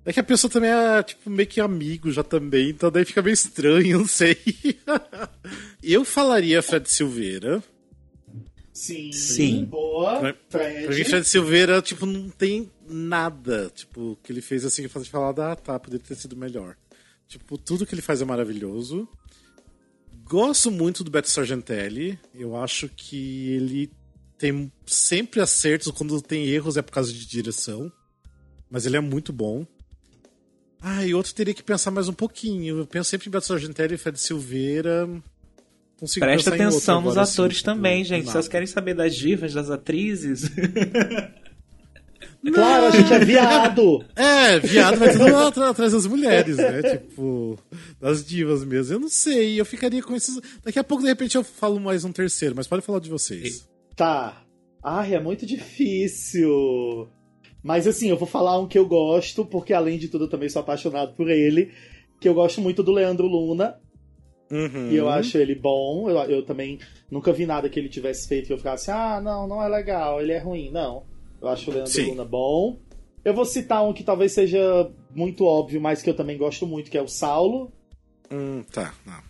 [0.06, 3.22] É que a pessoa também é, tipo, meio que amigo já também, então daí fica
[3.22, 4.38] meio estranho, não sei.
[5.84, 7.62] eu falaria Fred Silveira.
[8.74, 9.66] Sim, Sim.
[9.66, 10.20] boa.
[10.20, 10.86] Pra- Fred.
[10.88, 15.06] Pra mim, Fred Silveira, tipo, não tem nada, tipo, que ele fez assim que faz
[15.10, 16.78] falar, ah, tá, poderia ter sido melhor.
[17.28, 19.06] Tipo, tudo que ele faz é maravilhoso.
[20.30, 22.20] Gosto muito do Beto Sargentelli.
[22.36, 23.92] Eu acho que ele
[24.38, 25.92] tem sempre acertos.
[25.92, 27.92] Quando tem erros é por causa de direção.
[28.70, 29.66] Mas ele é muito bom.
[30.80, 32.78] Ah, e outro teria que pensar mais um pouquinho.
[32.78, 35.10] Eu penso sempre em Beto Sargentelli e Fred Silveira.
[36.00, 38.28] Consigo Presta atenção nos agora, assim, atores tipo, também, gente.
[38.28, 38.34] nada.
[38.34, 40.44] Vocês querem saber das divas, das atrizes?
[42.54, 44.04] Claro, a gente é viado.
[44.16, 46.82] É, viado vai tudo atrás das mulheres, né?
[46.82, 47.60] Tipo,
[48.00, 48.96] das divas mesmo.
[48.96, 50.40] Eu não sei, eu ficaria com esses.
[50.64, 53.68] Daqui a pouco, de repente, eu falo mais um terceiro, mas pode falar de vocês.
[53.96, 54.42] Tá.
[54.84, 57.10] Ai, é muito difícil.
[57.62, 60.50] Mas assim, eu vou falar um que eu gosto, porque além de tudo eu também
[60.50, 61.72] sou apaixonado por ele.
[62.20, 63.76] Que eu gosto muito do Leandro Luna.
[64.50, 64.90] Uhum.
[64.90, 66.10] E eu acho ele bom.
[66.10, 66.80] Eu, eu também
[67.12, 70.22] nunca vi nada que ele tivesse feito que eu ficasse, ah, não, não é legal,
[70.22, 70.72] ele é ruim.
[70.72, 71.04] Não.
[71.42, 72.10] Eu acho o Leandro Sim.
[72.12, 72.80] Luna bom.
[73.24, 76.90] Eu vou citar um que talvez seja muito óbvio, mas que eu também gosto muito,
[76.90, 77.72] que é o Saulo.
[78.32, 79.22] Hum, tá, não.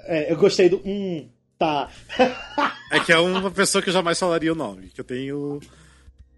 [0.00, 0.80] É, eu gostei do.
[0.84, 1.90] Hum, tá.
[2.92, 5.58] É que é uma pessoa que eu jamais falaria o nome, que eu tenho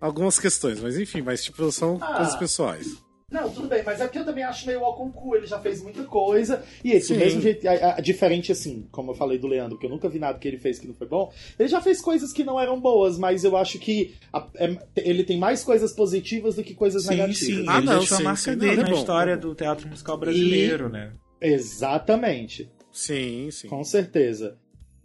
[0.01, 2.15] algumas questões, mas enfim, mas tipo, são Ah.
[2.17, 2.87] coisas pessoais.
[3.31, 6.03] Não, tudo bem, mas é porque eu também acho meio cu, ele já fez muita
[6.05, 6.65] coisa.
[6.83, 7.17] E esse, Sim.
[7.19, 10.19] mesmo jeito, a- a- diferente assim, como eu falei do Leandro, que eu nunca vi
[10.19, 12.81] nada que ele fez que não foi bom, ele já fez coisas que não eram
[12.81, 17.03] boas, mas eu acho que a- é- ele tem mais coisas positivas do que coisas
[17.03, 17.39] Sim, negativas.
[17.39, 17.65] sim.
[17.69, 18.51] Ah, ele não, deixou sim, a marca sim.
[18.53, 21.13] Não, dele é na bom, história é do teatro musical brasileiro, né?
[21.39, 23.69] Exatamente, Sim, sim.
[23.69, 24.57] com certeza.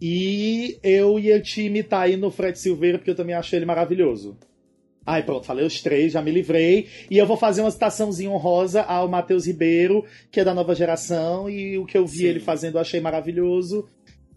[0.02, 4.38] E eu ia te imitar aí no Fred Silveira, porque eu também acho ele maravilhoso.
[5.06, 6.88] Ai, pronto, falei os três, já me livrei.
[7.12, 11.50] E eu vou fazer uma citaçãozinha honrosa ao Matheus Ribeiro, que é da nova geração,
[11.50, 12.26] e o que eu vi Sim.
[12.28, 13.88] ele fazendo eu achei maravilhoso.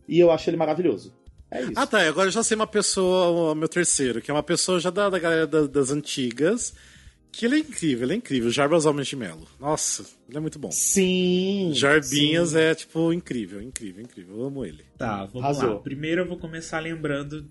[0.08, 1.14] E eu acho ele maravilhoso.
[1.50, 1.72] É isso.
[1.76, 2.00] Ah, tá.
[2.08, 5.08] Agora eu já sei uma pessoa, o meu terceiro, que é uma pessoa já da,
[5.08, 6.74] da galera da- das antigas,
[7.30, 8.50] que ele é incrível, ele é incrível.
[8.50, 9.46] Jarbas Homens de Melo.
[9.60, 10.70] Nossa, ele é muito bom.
[10.72, 11.70] Sim.
[11.74, 12.58] Jarbinhas sim.
[12.58, 14.36] é, tipo, incrível, incrível, incrível.
[14.38, 14.84] Eu amo ele.
[14.98, 15.74] Tá, vamos Arrasou.
[15.74, 15.80] lá.
[15.80, 17.48] Primeiro eu vou começar lembrando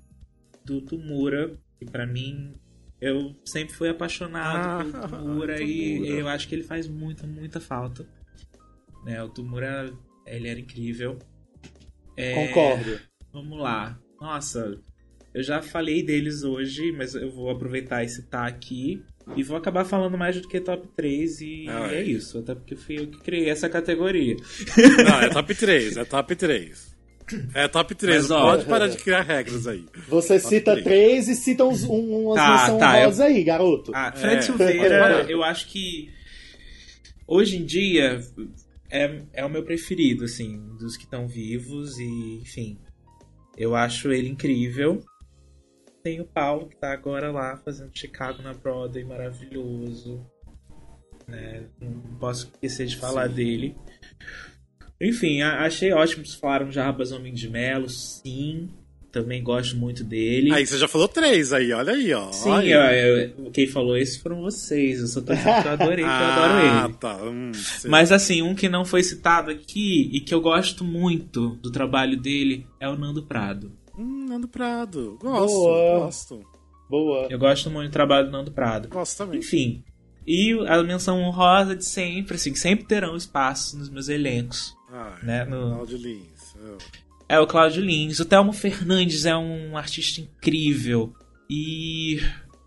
[0.65, 2.53] do Tumura, que pra mim
[3.01, 4.57] eu sempre fui apaixonado
[4.97, 8.07] Ah, pelo Tumura e eu acho que ele faz muita, muita falta.
[9.03, 9.93] Né, o Tumura,
[10.25, 11.19] ele era incrível.
[12.17, 12.99] É, Concordo.
[13.31, 13.99] Vamos lá.
[14.19, 14.79] Nossa,
[15.33, 19.03] eu já falei deles hoje, mas eu vou aproveitar e citar aqui.
[19.35, 22.03] E vou acabar falando mais do que top 3 e Ah, é é.
[22.03, 22.37] isso.
[22.39, 24.35] Até porque fui eu que criei essa categoria.
[25.03, 26.94] Não, é top 3, é top 3.
[27.53, 29.85] É top 3, Mas, ó, pode parar de criar regras aí.
[30.07, 30.83] Você cita três.
[30.83, 33.91] três e cita uns, um, umas Tá, menção tá, honrosa aí, garoto.
[33.95, 34.41] Ah, Fred É.
[34.41, 36.11] Silveira, eu acho que
[37.27, 38.21] hoje em dia
[38.89, 42.77] é, é o meu preferido, assim, dos que estão vivos e, enfim,
[43.57, 45.03] eu acho ele incrível.
[46.03, 50.23] Tem o Paulo, que tá agora lá fazendo Chicago na Broadway, maravilhoso.
[51.27, 51.63] Né?
[51.81, 53.75] Não posso esquecer de falar dele.
[55.01, 56.25] Enfim, achei ótimo.
[56.25, 58.69] Vocês falaram Jarbas Homem de Melo, sim.
[59.11, 60.51] Também gosto muito dele.
[60.53, 62.33] Aí você já falou três aí, olha aí, ó.
[62.33, 63.33] Sim, Olha eu, aí.
[63.37, 64.99] eu- quem falou isso foram vocês.
[64.99, 66.93] Eu só tô dizendo que eu adorei, que eu adoro Ah, ele.
[66.95, 67.23] tá.
[67.23, 67.51] Hum.
[67.87, 72.19] Mas assim, um que não foi citado aqui e que eu gosto muito do trabalho
[72.19, 73.71] dele é o Nando Prado.
[73.97, 75.17] Hum, Nando Prado.
[75.21, 75.99] Gosto, Boa.
[75.99, 76.41] gosto.
[76.89, 77.27] Boa.
[77.29, 78.89] Eu gosto muito do trabalho do Nando Prado.
[78.89, 79.39] Gosto também.
[79.39, 79.81] Enfim,
[80.27, 84.75] E a menção honrosa de sempre, assim, sempre terão espaço nos meus elencos.
[84.91, 86.55] Ah, Né, no- Claudio Lins.
[86.63, 86.77] Ah.
[87.27, 88.19] É o Cláudio Lins.
[88.19, 91.13] O Thelmo Fernandes é um artista incrível.
[91.49, 92.19] E.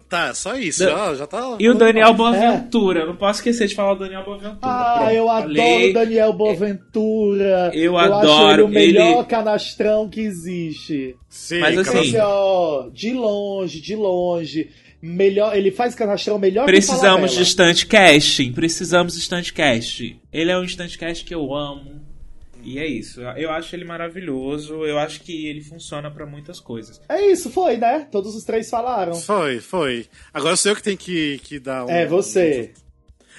[0.09, 0.81] Tá, só isso.
[0.85, 1.57] Da- Já, já tá.
[1.61, 3.01] E o Daniel Boaventura.
[3.01, 4.59] Eu não posso esquecer de falar do Daniel Boaventura.
[4.63, 5.63] Ah, Pronto, eu falei.
[5.63, 7.71] adoro o Daniel Boaventura.
[7.75, 11.15] Eu acho adoro, ele o melhor ele- canastrão que existe.
[11.29, 14.71] Sim, Mas assim- Esse, ó, de longe, de longe.
[15.01, 18.53] Melhor, ele faz canastrão melhor Precisamos que de instant casting.
[18.53, 20.21] Precisamos de instant casting.
[20.33, 22.03] Ele é um instant cast que eu amo.
[22.63, 23.21] E é isso.
[23.21, 24.85] Eu acho ele maravilhoso.
[24.85, 27.01] Eu acho que ele funciona pra muitas coisas.
[27.09, 28.09] É isso, foi, né?
[28.11, 29.15] Todos os três falaram.
[29.15, 30.07] Foi, foi.
[30.35, 31.91] Agora sou eu que tenho que, que dar um.
[31.91, 32.73] É, você.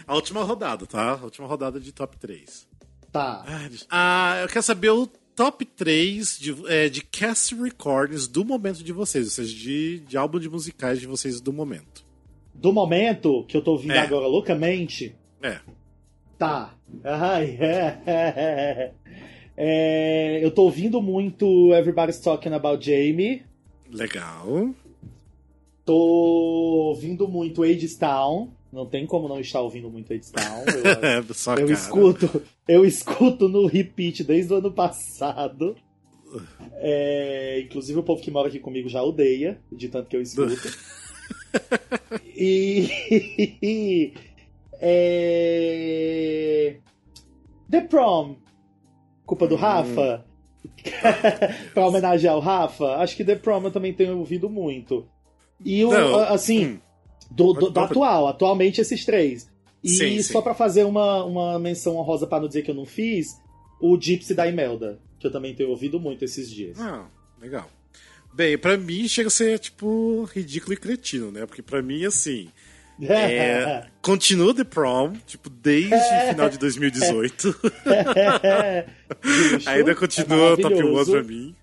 [0.07, 1.11] A última rodada, tá?
[1.11, 2.67] A última rodada de top 3.
[3.11, 3.43] Tá.
[3.89, 5.09] Ah, eu quero saber o
[5.39, 10.17] top 3 de, é, de cast recordings do momento de vocês, ou seja, de, de
[10.17, 12.05] álbum de musicais de vocês do momento.
[12.53, 13.99] Do momento que eu tô ouvindo É.
[13.99, 15.59] agora loucamente, É.
[16.37, 16.75] tá.
[17.05, 18.91] Ai, é, é,
[19.55, 20.39] é.
[20.43, 23.43] Eu tô ouvindo muito Everybody's Talking About Jamie.
[23.89, 24.75] Legal.
[25.85, 25.95] Tô
[26.89, 28.51] ouvindo muito Ages Town.
[28.71, 30.63] Não tem como não estar ouvindo muito Ages Town.
[30.67, 30.83] Eu,
[31.57, 35.75] É, eu escuto, eu escuto no repeat desde o ano passado.
[36.75, 40.55] É, inclusive o povo que mora aqui comigo já odeia, de tanto que eu escuto.
[42.35, 44.13] e
[44.79, 46.77] é,
[47.69, 48.35] The Prom,
[49.25, 49.49] culpa Hum.
[49.49, 50.25] do Rafa.
[51.73, 55.07] pra homenagear o Rafa, acho que The Prom eu também tenho ouvido muito.
[55.65, 56.79] E o, assim, hum.
[57.29, 59.47] Do, do- do atual, atualmente esses três.
[59.83, 62.85] E Sim, só pra fazer uma, uma menção honrosa pra não dizer que eu não
[62.85, 63.37] fiz,
[63.79, 66.77] o Gypsy da Imelda, que eu também tenho ouvido muito esses dias.
[66.79, 67.05] Ah,
[67.41, 67.69] legal.
[68.33, 71.45] Bem, pra mim chega a ser, tipo, ridículo e cretino, né?
[71.45, 72.49] Porque pra mim, assim,
[73.01, 77.55] é, continua The Prom, tipo, desde o final de 2018.
[79.23, 81.11] Justo, Ainda é continua top 1 maravilhoso.
[81.11, 81.55] pra mim.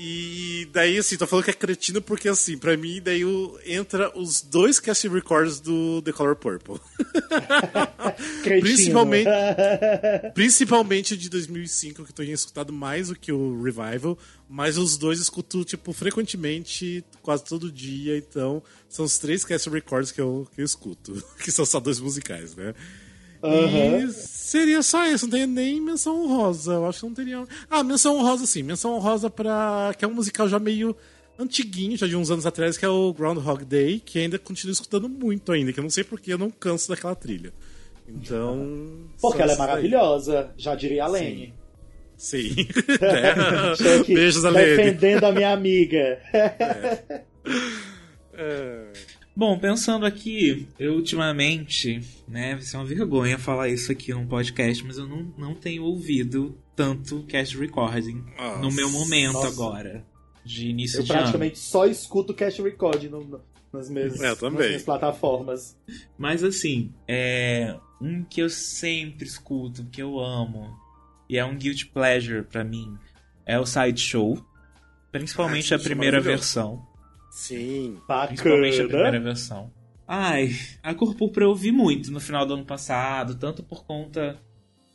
[0.00, 4.16] E daí, assim, tô falando que é cretino porque, assim, pra mim, daí o- entra
[4.16, 6.76] os dois cast records do The Color Purple.
[8.60, 9.28] Principalmente-
[10.34, 14.16] Principalmente de 2005, que eu tenho escutado mais do que o Revival.
[14.48, 18.16] Mas os dois escuto, tipo, frequentemente, quase todo dia.
[18.16, 21.22] Então, são os três cast records que eu, que eu escuto.
[21.42, 22.72] Que são só dois musicais, né?
[23.42, 23.98] Aham.
[23.98, 26.72] E seria só isso, não tem nem menção honrosa.
[26.72, 27.44] Eu acho que não teria.
[27.70, 28.62] Ah, menção honrosa sim.
[28.62, 29.94] Menção honrosa pra.
[29.96, 30.96] que é um musical já meio
[31.38, 35.08] antiguinho, já de uns anos atrás, que é o Groundhog Day, que ainda continuo escutando
[35.08, 37.52] muito ainda, que eu não sei porque eu não canso daquela trilha.
[38.08, 39.06] Então.
[39.20, 41.54] Porque ela é maravilhosa, já diria a Lene.
[42.16, 42.56] Sim.
[43.00, 43.72] Né?
[43.72, 44.76] Estou aqui Beijos, Alene.
[44.76, 46.18] defendendo a minha amiga.
[48.40, 48.92] É.
[49.38, 54.84] Bom, pensando aqui, eu ultimamente, né, vai ser uma vergonha falar isso aqui num podcast,
[54.84, 58.58] mas eu não, não tenho ouvido tanto cast recording Nossa.
[58.60, 59.46] no meu momento Nossa.
[59.46, 60.04] agora,
[60.44, 61.20] de início Eu de ano.
[61.20, 63.40] praticamente só escuto cash record no- no-
[63.72, 65.76] nas, minhas, É, nas minhas plataformas.
[66.18, 70.76] Mas assim, é um que eu sempre escuto, que eu amo,
[71.30, 72.92] e é um guilty pleasure pra mim,
[73.46, 74.44] é o Sideshow.
[75.12, 76.42] Principalmente Ah, a é primeira maravilhoso.
[76.42, 76.87] versão.
[77.38, 77.98] Sim.
[78.26, 79.20] Principalmente a primeira Bacana.
[79.24, 79.70] versão.
[80.06, 80.50] Ai,
[80.82, 84.40] a Cor Púrpura eu ouvi muito no final do ano passado, tanto por conta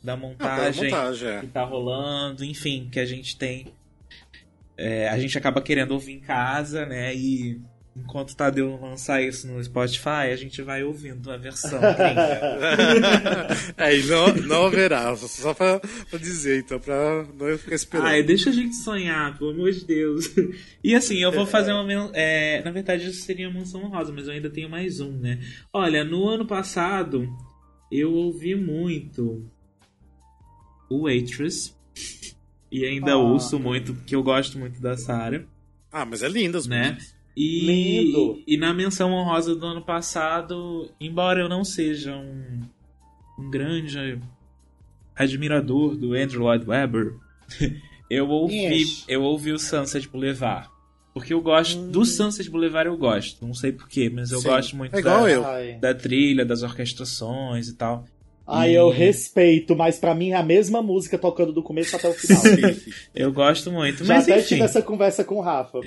[0.02, 1.40] da Ah, tá, montagem montagem, é.
[1.40, 3.68] que tá rolando, enfim, que a gente tem.
[4.76, 7.14] é, a gente acaba querendo ouvir em casa, né?
[7.14, 7.60] E
[7.96, 11.78] enquanto o Tadeu lançar isso no Spotify, a gente vai ouvindo a versão.
[11.94, 13.48] gringa.
[13.76, 15.80] é, e não, não haverá, só pra,
[16.10, 18.06] pra dizer, então, pra não ficar esperando.
[18.08, 20.30] Ai, deixa a gente sonhar, pelo amor de Deus.
[20.82, 22.10] E assim, eu vou fazer uma.
[22.14, 25.40] É, na verdade, isso seria uma menção honrosa, mas eu ainda tenho mais um, né?
[25.72, 27.28] Olha, no ano passado,
[27.90, 29.48] eu ouvi muito
[30.90, 31.74] o Waitress.
[32.70, 33.16] E ainda Ah.
[33.16, 35.44] ouço muito, porque eu gosto muito da Sarah,
[35.92, 36.90] Ah, mas é linda as né?
[36.94, 37.13] músicas.
[37.36, 37.66] E,
[38.04, 38.42] Lindo.
[38.46, 42.60] e na menção honrosa do ano passado, embora eu não seja um,
[43.38, 44.20] um grande
[45.16, 47.14] admirador do Andrew Lloyd Webber,
[48.10, 49.04] eu ouvi, Yes.
[49.08, 50.68] eu ouvi o Sunset Boulevard.
[51.12, 53.46] Porque eu gosto do Sunset Boulevard, eu gosto.
[53.46, 54.48] Não sei porquê, mas eu Sim.
[54.48, 55.80] gosto muito É igual da, eu.
[55.80, 58.04] Da trilha, das orquestrações e tal.
[58.46, 62.12] Ai, eu respeito, mas pra mim é a mesma música tocando do começo até o
[62.14, 62.42] final.
[63.14, 64.04] Eu gosto muito.
[64.04, 64.48] Já mas até enfim.
[64.48, 65.80] tive essa conversa com o Rafa.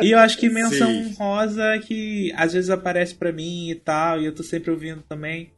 [0.00, 1.14] E eu acho que menção Sim.
[1.18, 5.50] rosa que às vezes aparece pra mim e tal, e eu tô sempre ouvindo também,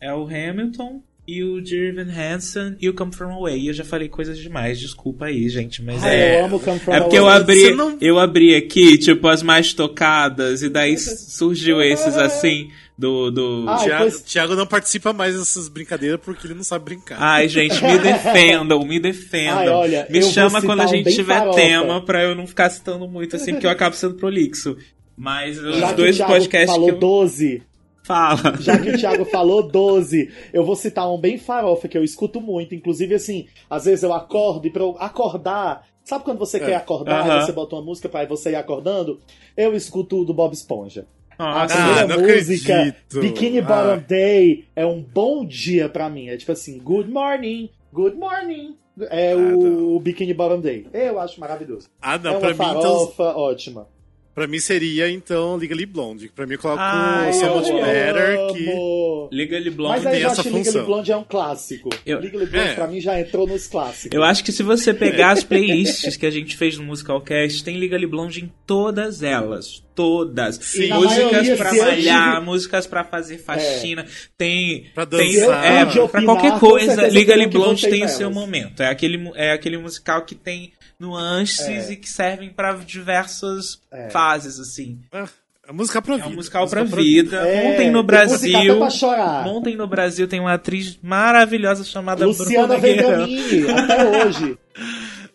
[0.00, 3.58] é o Hamilton e o Dear Evan Hansen e o Come From Away.
[3.60, 6.40] E eu já falei coisas demais, desculpa aí, gente, mas Ai, é.
[6.40, 7.40] eu amo Come From É porque eu Away.
[7.40, 12.70] abri, Você não- eu abri aqui, tipo, as mais tocadas, e daí surgiu esses assim.
[12.96, 13.30] Do.
[13.30, 13.64] do...
[13.68, 17.16] Ah, Thiago, depois- Thiago não participa mais dessas brincadeiras porque ele não sabe brincar.
[17.20, 19.58] Ai, gente, me defendam, me defendam.
[19.58, 21.56] Ai, olha, me chama quando a um gente bem tiver farofa.
[21.58, 24.76] tema pra eu não ficar citando muito assim, porque eu acabo sendo prolixo.
[25.16, 26.98] Mas os Já dois podcasts falou que eu...
[26.98, 27.62] 12,
[28.04, 28.56] Fala.
[28.60, 32.40] já que o Thiago falou 12, eu vou citar um bem farofa que eu escuto
[32.40, 32.74] muito.
[32.74, 35.86] Inclusive, assim, às vezes eu acordo e pra eu acordar.
[36.04, 37.38] Sabe quando você quer acordar Aham.
[37.38, 39.20] e você bota uma música pra você ir acordando?
[39.56, 41.06] Eu escuto o do Bob Esponja.
[41.44, 43.20] A Nossa, Ah, primeira não música, acredito.
[43.20, 43.62] Bikini Ah.
[43.62, 46.28] Bottom Day, é um bom dia pra mim.
[46.28, 48.76] É tipo assim, good morning, good morning.
[49.10, 50.86] É o Bikini Bottom Day.
[50.92, 51.88] Eu acho maravilhoso.
[52.00, 53.88] Ah, não, é pra uma mim, então, farofa ótima.
[54.34, 56.28] Pra mim seria então Legally Blonde.
[56.34, 59.34] Pra mim eu coloco Ai, So eu Much Better que.
[59.34, 60.84] Legally Mas Blonde aí tem eu essa acho que Legally função.
[60.86, 61.90] Blonde é um clássico.
[62.04, 62.74] Eu- Legally Blonde É.
[62.74, 64.10] pra mim já entrou nos clássicos.
[64.16, 67.78] Eu acho que se você pegar as playlists que a gente fez no Musicalcast, tem
[67.78, 69.82] Legally Blonde em todas elas.
[69.94, 70.56] Todas.
[70.56, 70.88] Sim.
[70.88, 74.06] Músicas maioria, pra malhar, tive- músicas pra fazer faxina,
[74.38, 74.86] tem.
[74.94, 75.64] Pra tem dançar.
[75.66, 78.82] é, eu pude pra opinar, qualquer coisa, Legally Blonde tem o seu momento.
[78.82, 80.72] É aquele, é aquele musical que tem
[81.02, 81.92] nuances É.
[81.92, 84.08] e que servem pra diversas É.
[84.10, 84.98] fases, assim.
[85.12, 85.28] Ah,
[85.68, 86.28] é música pra É vida.
[86.30, 87.36] um musical pra Música vida.
[87.48, 88.78] É, Montem no Brasil.
[88.78, 89.44] pra chorar.
[89.44, 92.78] Montem no Brasil tem uma atriz maravilhosa chamada Luciana.
[92.78, 94.58] Vendramini, até hoje.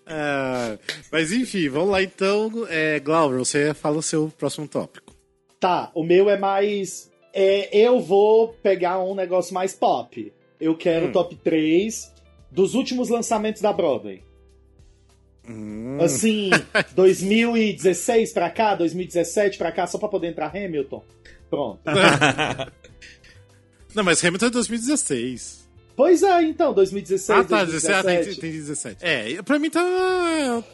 [0.05, 0.77] Ah,
[1.11, 2.51] mas enfim, vamos lá então.
[2.69, 5.13] É, Glauber, você fala o seu próximo tópico.
[5.59, 7.09] Tá, o meu é mais.
[7.33, 10.31] é, eu vou pegar um negócio mais pop.
[10.59, 11.11] Eu quero Hum.
[11.11, 12.11] top 3
[12.51, 14.23] dos últimos lançamentos da Broadway.
[15.49, 15.97] Hum.
[16.01, 16.49] Assim,
[16.95, 21.03] 2016 pra cá, 2017 pra cá, só pra poder entrar Hamilton.
[21.49, 21.81] Pronto.
[23.95, 25.67] Não, mas Hamilton é 2016.
[25.95, 27.93] Pois é, então, 2016, ah, tá, 17.
[27.93, 28.41] Ah, tem, 2017.
[28.41, 28.97] tem 17.
[29.03, 29.81] É, pra mim tá.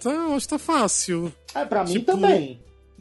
[0.02, 1.32] tá acho que tá fácil.
[1.56, 2.60] É, pra mim Tipo, também.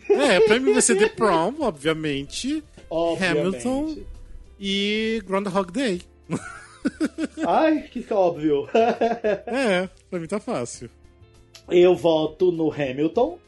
[0.08, 2.62] É, pra mim vai ser The Prom, obviamente.
[2.88, 3.38] Obviamente.
[3.66, 3.96] Hamilton.
[4.60, 6.02] E Groundhog Day.
[7.44, 8.68] Ai, que óbvio.
[8.72, 10.88] É, pra mim tá fácil.
[11.72, 13.38] Eu voto no Hamilton,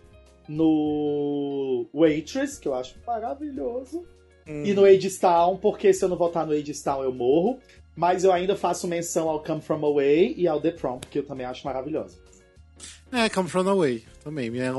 [0.48, 4.04] no Waitress, que eu acho maravilhoso,
[4.46, 7.58] e no Age Town, porque se eu não votar no Age Town eu morro.
[7.96, 11.24] Mas eu ainda faço menção ao Come From Away e ao The Prom, que eu
[11.24, 12.20] também acho maravilhoso.
[13.12, 14.72] É, Come From Away também, minha,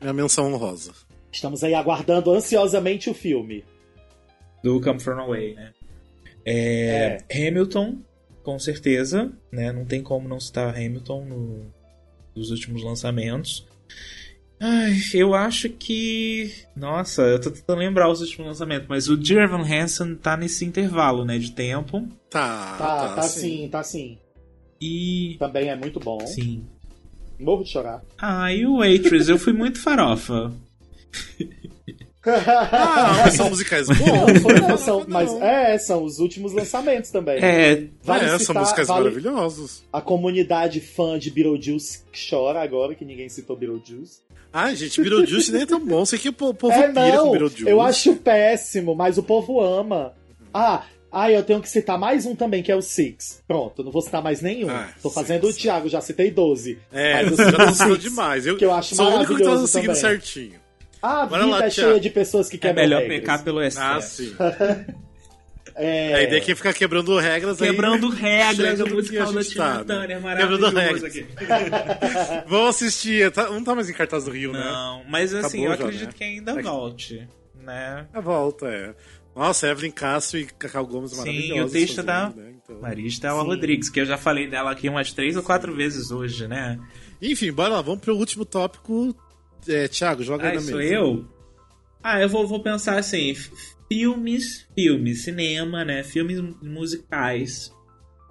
[0.00, 0.92] minha menção honrosa.
[1.30, 3.64] Estamos aí aguardando ansiosamente o filme.
[4.62, 5.72] do Come From Away, né?
[6.44, 7.98] É, Hamilton,
[8.42, 9.70] com certeza, né?
[9.70, 11.72] Não tem como não citar Hamilton no,
[12.38, 13.66] nos últimos lançamentos.
[14.60, 16.52] Ai, eu acho que.
[16.74, 20.64] Nossa, eu tô tentando lembrar os últimos lançamentos, mas o Dear Evan Hansen tá nesse
[20.64, 21.38] intervalo, né?
[21.38, 22.08] De tempo.
[22.28, 24.18] Tá, Tá, tá, sim, tá sim.
[24.80, 25.36] E.
[25.38, 26.18] Também é muito bom.
[26.26, 26.66] Sim.
[27.38, 28.02] Morro de chorar.
[28.18, 30.52] Ah, e o Waitress, eu fui muito farofa.
[32.46, 33.98] Ah, mas são musicais bons.
[34.42, 35.06] Não, não, são, não.
[35.08, 37.38] mas é, são os últimos lançamentos também.
[37.42, 39.82] É, Vale é, são citar- músicas vale- maravilhosas.
[39.92, 44.20] A comunidade fã de Beetlejuice chora agora que ninguém citou Beetlejuice.
[44.52, 46.04] Ai, gente, Beetlejuice nem é tão bom.
[46.04, 47.68] Sei que o po- povo é, pira com não, Beetlejuice.
[47.68, 50.14] eu acho péssimo, mas o povo ama.
[50.52, 53.42] Ah, ah, eu tenho que citar mais um também, que é o Six.
[53.46, 54.68] Pronto, não vou citar mais nenhum.
[54.70, 55.14] Ah, Tô Six.
[55.14, 56.78] fazendo o Thiago, já citei 12.
[56.92, 58.46] É, Mas eu você já cito o dançou Six, demais.
[58.46, 60.00] Eu, que eu acho sou o único que tá maravilhoso seguindo também.
[60.00, 60.60] certinho.
[61.02, 63.20] Ah, a Bora vida lá, é cheia de pessoas que é quebram melhor regras.
[63.20, 63.82] pecar pelo excesso.
[63.82, 64.94] Ah, sim.
[65.80, 66.12] É...
[66.14, 69.64] A ideia é que ficar quebrando regras aí- Quebrando regras, chega o musical da Tina
[69.64, 69.84] tá, né?
[69.84, 71.04] Turner, Quebrando maravilhoso regras.
[71.04, 71.26] aqui.
[72.48, 73.30] Vamos assistir.
[73.30, 74.58] Tá- não tá mais em cartaz do Rio, né?
[74.58, 76.14] Não, mas assim, Acabou eu já, acredito né?
[76.18, 77.28] que ainda volte,
[77.62, 78.06] né?
[78.12, 78.92] A volta, é.
[79.36, 81.70] Nossa, Evelyn Castro e Cacau Gomes Sim, maravilhosos.
[81.70, 82.54] o texto da né?
[82.64, 83.46] Então- Maristela Sim.
[83.46, 86.76] Rodrigues, que eu já falei dela aqui umas três ou quatro vezes hoje, né?
[87.22, 87.82] Enfim, bora lá.
[87.82, 89.14] Vamos pro último tópico.
[89.66, 90.92] É, Thiago, joga aí Ah, na sou mesa.
[90.94, 91.24] eu?
[92.02, 93.34] Ah, eu vou, vou pensar assim,
[93.90, 96.02] filmes, filmes, cinema, né?
[96.04, 97.72] Filmes musicais.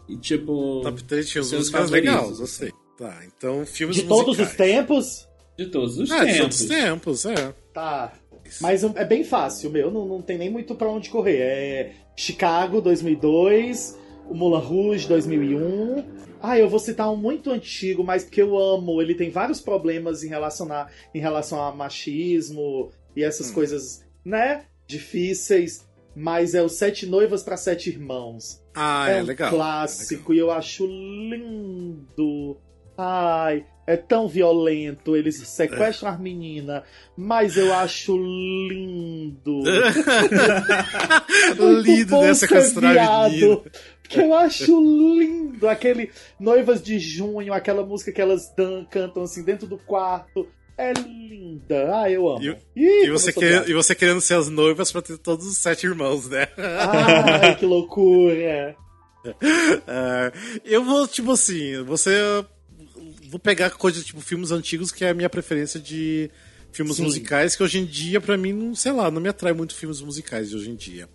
[0.07, 2.71] E tipo, Top 3 tinha as Seus músicas favoritos, legais, eu sei.
[2.97, 4.51] Tá, então filmes De todos musicais.
[4.51, 5.27] os tempos?
[5.57, 6.37] de todos os Ah, de tempos.
[6.39, 7.53] todos os tempos, é.
[7.73, 8.13] Tá.
[8.61, 9.91] Mas é bem fácil, meu.
[9.91, 11.37] Não, não tem nem muito pra onde correr.
[11.39, 13.97] É Chicago 2002,
[14.29, 16.03] o Moulin Rouge 2001.
[16.41, 19.01] Ah, eu vou citar um muito antigo, mas porque eu amo.
[19.01, 24.65] Ele tem vários problemas em relação a, em relação a machismo e essas coisas, né?
[24.87, 25.85] Difíceis.
[26.15, 28.63] Mas é o Sete Noivas para Sete Irmãos.
[28.73, 29.51] Ah, é é, um legal.
[29.51, 32.57] clássico e eu acho lindo.
[32.97, 35.15] Ai, é tão violento.
[35.15, 36.81] Eles sequestram as meninas,
[37.15, 39.61] mas eu acho lindo.
[42.09, 42.55] Bom dessa ser
[44.07, 49.43] Porque eu acho lindo aquele Noivas de Junho, aquela música que elas dan, cantam assim
[49.43, 50.47] dentro do quarto.
[50.77, 52.01] é linda.
[52.01, 52.41] Ah, eu amo.
[52.41, 55.57] E, Ih, e você, querendo, e você querendo ser as noivas pra ter todos os
[55.57, 56.47] sete irmãos, né?
[56.57, 58.75] Ai, que loucura.
[59.87, 60.31] É,
[60.63, 62.11] eu vou, tipo assim, você.
[63.29, 66.31] Vou pegar coisas tipo filmes antigos, que é a minha preferência de
[66.71, 67.03] filmes Sim.
[67.03, 69.99] musicais, que hoje em dia, pra mim, não, sei lá, não me atrai muito filmes
[69.99, 71.09] musicais de hoje em dia.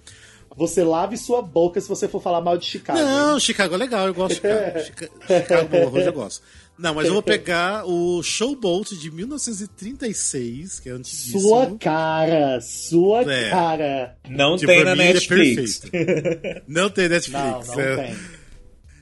[0.57, 2.99] Você lave sua boca se você for falar mal de Chicago.
[2.99, 4.79] Não, Chicago é legal, eu gosto de Chicago.
[4.85, 6.43] Chica- Chicago, bom, hoje eu gosto.
[6.79, 11.41] Não, mas eu vou pegar o Showboat de 1936, que é antiguíssimo.
[11.41, 13.51] Sua cara, sua É.
[13.51, 14.17] cara.
[14.29, 15.79] Não Que tem na é Netflix.
[15.81, 16.63] perfeito.
[16.69, 17.69] Não tem Não, Netflix.
[17.69, 17.97] não né?
[17.97, 18.17] tem.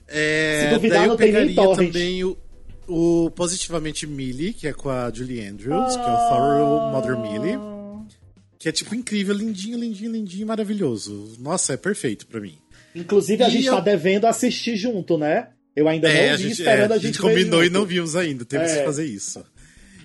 [0.08, 2.36] É, Se duvidar, daí eu não pegaria também o,
[2.88, 7.56] o Positivamente Millie, que é com a Julie Andrews, que é o Thorough Mother Millie.
[8.60, 11.32] Que é tipo incrível, lindinho, lindinho, lindinho, maravilhoso.
[11.40, 12.58] Nossa, é perfeito pra mim.
[12.94, 15.48] Inclusive, a E gente eu- tá devendo assistir junto, né?
[15.74, 17.86] Eu ainda É, não a vi, gente, esperando é, a gente, ver combinou e não
[17.86, 18.78] vimos ainda, temos É.
[18.80, 19.42] que fazer isso.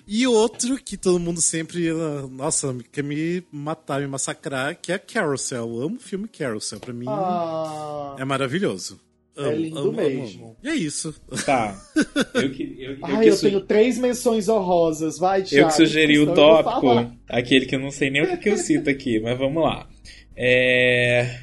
[0.08, 1.90] E outro que todo mundo sempre,
[2.30, 5.68] nossa, quer me matar, me massacrar, que é Carousel.
[5.68, 8.98] Eu amo o filme Carousel, pra mim Ah, é maravilhoso.
[9.36, 10.44] Amo, lindo amo, amo, mesmo.
[10.46, 10.56] amo.
[10.62, 11.14] E é isso.
[11.44, 11.76] Tá.
[12.34, 15.18] Eu que, eu, eu Ai, que eu su- tenho três menções honrosas.
[15.18, 15.66] Vai, Thiago.
[15.66, 18.88] eu que sugeri o tópico, aquele que eu não sei nem o que, eu cito
[18.90, 19.86] aqui, mas vamos lá.
[20.34, 21.40] É,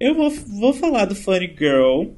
[0.00, 2.12] Eu vou, vou falar do Funny Girl.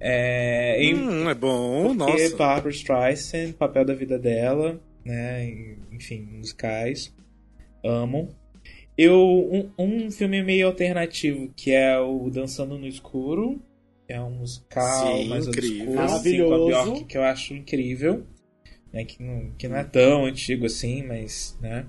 [0.00, 2.36] É, em- Hum, é bom, porque nossa.
[2.36, 5.44] Barbara Streisand, papel da vida dela, né?
[5.44, 7.12] em- Enfim, musicais.
[7.84, 8.28] Amo.
[8.96, 13.60] Eu, um, um filme meio alternativo que é o Dançando no Escuro.
[14.08, 15.80] É um musical Sim, mais incrível.
[15.88, 16.66] obscuro, assim, com a Maravilhoso.
[16.92, 18.26] Bjork, que eu acho incrível.
[18.92, 21.84] Né, que, não, que não é tão antigo assim, mas, né?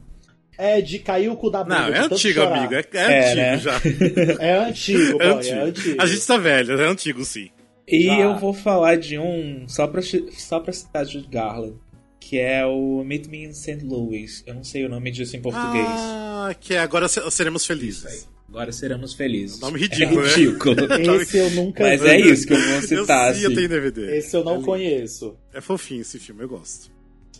[0.57, 1.79] É de cair o cu da bunda.
[1.79, 2.57] Não, é antigo, chorar.
[2.57, 2.73] amigo.
[2.75, 3.57] É, é É, antigo né?
[3.57, 3.71] já.
[4.43, 5.61] É antigo, boy, É é antigo.
[5.61, 6.01] antigo.
[6.01, 7.49] A gente tá velho, é antigo sim.
[7.87, 8.19] E Tá.
[8.19, 11.77] eu vou falar de um, só pra, só pra citar de Garland,
[12.19, 13.79] que é o Meet Me in St.
[13.85, 14.43] Louis.
[14.45, 15.87] Eu não sei o nome disso em português.
[15.87, 18.27] Ah, que é agora se- seremos felizes.
[18.49, 19.59] Agora seremos felizes.
[19.59, 20.29] Nome ridículo, é né?
[20.35, 20.75] ridículo.
[21.21, 22.07] Esse eu nunca Mas vi.
[22.07, 23.29] é isso que eu vou citar.
[23.29, 23.55] Eu, sim, eu assim.
[23.55, 24.17] tenho DVD.
[24.17, 25.37] Esse eu não É conheço.
[25.53, 26.91] É fofinho esse filme, eu gosto.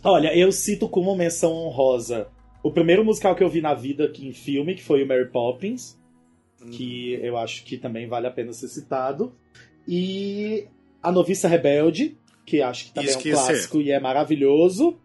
[0.04, 2.28] Olha, eu cito como menção honrosa
[2.62, 5.28] o primeiro musical que eu vi na vida aqui em filme, que foi o Mary
[5.30, 5.98] Poppins,
[6.70, 9.34] que eu acho que também vale a pena ser citado.
[9.88, 10.66] E
[11.02, 14.98] A Noviça Rebelde, que acho que também Isso é um clássico e é maravilhoso.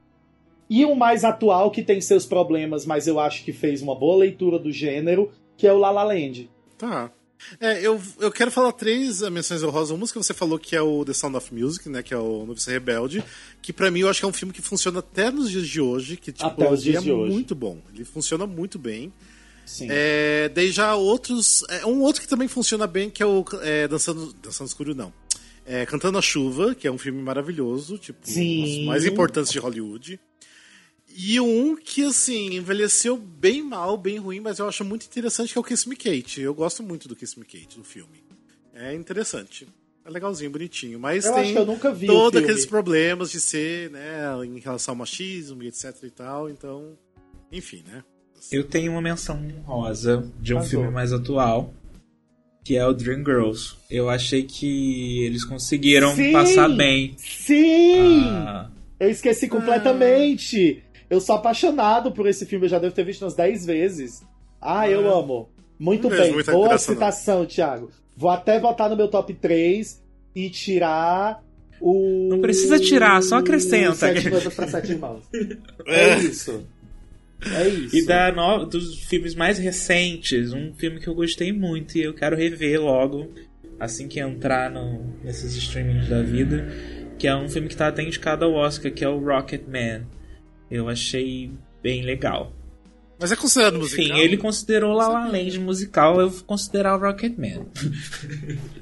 [0.70, 4.18] E um mais atual que tem seus problemas, mas eu acho que fez uma boa
[4.18, 6.50] leitura do gênero, que é o La La Land.
[6.78, 7.12] Tá.
[7.60, 9.92] É, eu, eu quero falar três menções honrosas.
[9.92, 12.02] Uma que você falou que é o The Sound of Music, né?
[12.02, 13.24] Que é o Novice Rebelde.
[13.62, 15.80] Que pra mim eu acho que é um filme que funciona até nos dias de
[15.80, 16.18] hoje.
[16.18, 17.32] Que, tipo, Até os dias é de hoje.
[17.34, 17.80] muito bom.
[17.94, 19.14] Ele funciona muito bem.
[19.66, 19.88] Sim.
[19.90, 21.64] É, daí já outros.
[21.70, 24.34] É, um outro que também funciona bem, que é o é, Dançando.
[24.42, 25.14] Dançando Escuro, não.
[25.66, 28.60] É, Cantando a Chuva, que é um filme maravilhoso, tipo, Sim.
[28.62, 30.20] um dos mais importantes de Hollywood.
[31.18, 35.58] E um que, assim, envelheceu bem mal, bem ruim, mas eu acho muito interessante, que
[35.58, 36.42] é o Kiss Me Kate.
[36.42, 38.22] Eu gosto muito do Kiss Me Kate, do filme.
[38.74, 39.66] É interessante.
[40.04, 41.00] É legalzinho, bonitinho.
[41.00, 41.56] Mas Eu tem
[42.06, 46.50] todos aqueles problemas de ser, né, em relação ao machismo e etc e tal.
[46.50, 46.98] Então,
[47.52, 48.04] enfim, né?
[48.52, 51.74] Eu tenho uma menção rosa de um filme mais atual,
[52.64, 53.78] que é o Dreamgirls.
[53.90, 56.34] Eu achei que eles conseguiram Sim!
[56.34, 57.16] passar bem.
[57.18, 58.22] Sim!
[58.26, 60.84] a- Eu esqueci completamente.
[61.10, 64.24] Eu sou apaixonado por esse filme, eu já devo ter visto umas 10 vezes.
[64.62, 65.20] Ah, eu Ah.
[65.20, 65.50] amo.
[65.78, 66.34] Muito vejo bem.
[66.34, 66.96] muita Boa graça, não.
[66.96, 67.92] citação, Thiago.
[68.16, 70.02] Vou até botar no meu top 3
[70.34, 71.44] e tirar
[71.82, 72.28] o.
[72.30, 73.94] Não precisa tirar, só acrescenta.
[73.94, 75.24] Sete Noivas pra Sete Irmãos.
[75.86, 76.66] É isso.
[77.54, 77.96] É isso.
[77.96, 82.14] E da no- dos filmes mais recentes, um filme que eu gostei muito e eu
[82.14, 83.28] quero rever logo,
[83.80, 86.66] assim que entrar no, nesses streamings da vida,
[87.20, 90.08] que é um filme que tá até indicado ao Oscar, que é o Rocketman.
[90.70, 91.52] Eu achei
[91.84, 92.52] bem legal.
[93.20, 94.06] Mas é considerado musical?
[94.06, 97.66] Enfim, ele considerou La La Land musical, eu vou considerar o Rocketman.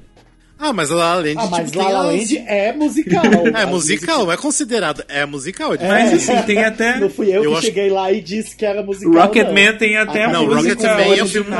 [0.56, 3.22] Ah, mas La La Land, Ah, mas tipo, La La Land as- é musical.
[3.54, 5.04] É musical, é considerado.
[5.08, 6.30] É musical, é Mas diferente.
[6.38, 7.00] assim, tem até.
[7.00, 9.12] Não fui eu, Eu que acho- cheguei lá e disse que era musical.
[9.12, 9.78] Rocketman não.
[9.78, 11.50] tem até Ah, a não, Rocketman é um filme.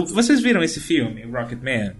[0.00, 1.96] O- Vocês viram esse filme, Rocketman?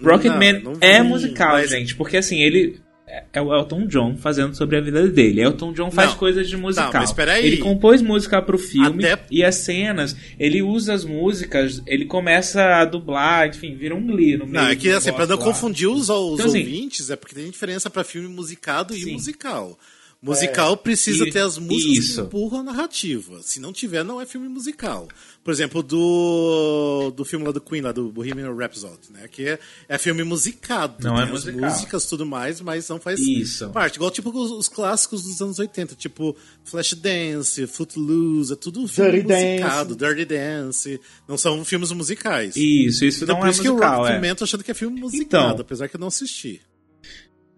[0.00, 4.76] Rocketman é musical, mas- gente, porque assim, ele é- é o Elton John fazendo sobre
[4.76, 5.40] a vida dele.
[5.40, 6.90] Elton John faz Não, coisas de musical.
[6.92, 7.46] mas peraí.
[7.46, 12.62] Ele compôs música pro filme Até- e as cenas, ele usa as músicas, ele começa
[12.62, 15.44] a dublar, enfim, vira um glee no meio Não, é que assim, pra não lá.
[15.44, 19.12] confundir os, os Então, assim- ouvintes, é porque tem diferença pra filme musicado e Sim.
[19.12, 19.78] musical.
[20.20, 22.14] Musical precisa E- ter as músicas isso.
[22.22, 23.40] que empurram a narrativa.
[23.42, 25.06] Se não tiver, não é filme musical.
[25.46, 29.28] Por exemplo, do, do filme lá do Queen, lá do Bohemian Rhapsody, né?
[29.28, 30.96] Que é, é filme musicado.
[31.04, 31.70] Não tem é as musical.
[31.70, 33.70] músicas e tudo mais, mas não faz Isso.
[33.70, 33.94] parte.
[33.94, 36.34] Igual tipo os, os clássicos dos anos 80, tipo
[36.64, 39.94] Flashdance, Footloose, é tudo filme Dirty musicado.
[39.94, 41.00] Dirty Dance.
[41.28, 42.56] Não são filmes musicais.
[42.56, 44.28] Isso, isso Então, não por é isso que o musical, Rocket é.
[44.28, 45.60] Man tô achando que é filme musicado, Então.
[45.60, 46.60] apesar que eu não assisti.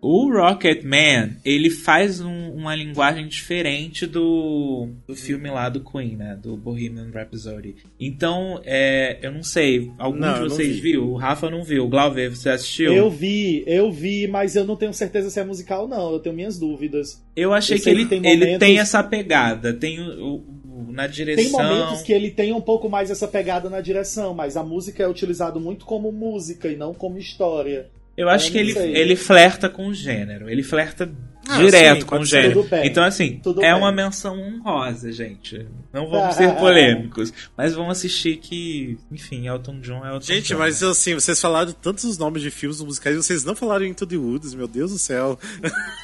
[0.00, 6.14] O Rocket Man, ele faz um- uma linguagem diferente do, do filme lá do Queen,
[6.16, 6.38] né?
[6.40, 7.74] Do Bohemian Rhapsody.
[7.98, 9.90] Então, é, eu não sei.
[9.98, 10.92] Algum Não, de vocês vi.
[10.92, 11.10] viu?
[11.10, 11.84] O Rafa não viu.
[11.84, 12.92] O Glauber, você assistiu?
[12.92, 16.12] Eu vi, eu vi, mas eu não tenho certeza se é musical, não.
[16.12, 17.20] Eu tenho minhas dúvidas.
[17.34, 19.72] Eu achei Eu que ele que tem ele momentos- tem essa pegada.
[19.74, 21.42] Tem o, o- na direção.
[21.44, 25.02] Tem momentos que ele tem um pouco mais essa pegada na direção, mas a música
[25.02, 27.88] é utilizado muito como música e não como história.
[28.18, 30.50] Eu acho Eu que ele, ele flerta com o gênero.
[30.50, 31.08] Ele flerta
[31.48, 32.54] Ah, direto sim, com o gênero.
[32.62, 32.86] Tudo bem.
[32.86, 33.80] Então, assim, Tudo é bem.
[33.80, 35.66] uma menção honrosa, gente.
[35.92, 37.32] Não vamos Ah, ser ah, polêmicos.
[37.56, 40.58] Mas vamos assistir que, enfim, Elton John é Elton Gente, John.
[40.58, 44.04] mas assim, vocês falaram tantos os nomes de filmes musicais e vocês não falaram Into
[44.06, 45.38] the Woods, meu Deus do céu.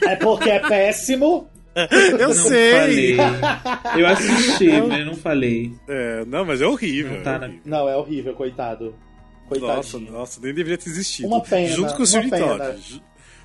[0.04, 1.48] É porque é péssimo.
[1.74, 3.16] Eu não sei.
[3.16, 3.16] falei.
[3.98, 5.72] Eu assisti, mas eu não falei.
[5.88, 7.14] É, não, mas é horrível.
[7.16, 7.62] Não tá é na- horrível.
[7.64, 8.94] Não, é horrível, coitado.
[9.48, 9.76] Coitadinho.
[9.76, 11.28] Nossa, nossa, nem deveria ter existido.
[11.28, 12.30] Uma pena, Junto com o Sweeney.
[12.40, 13.02] Todd.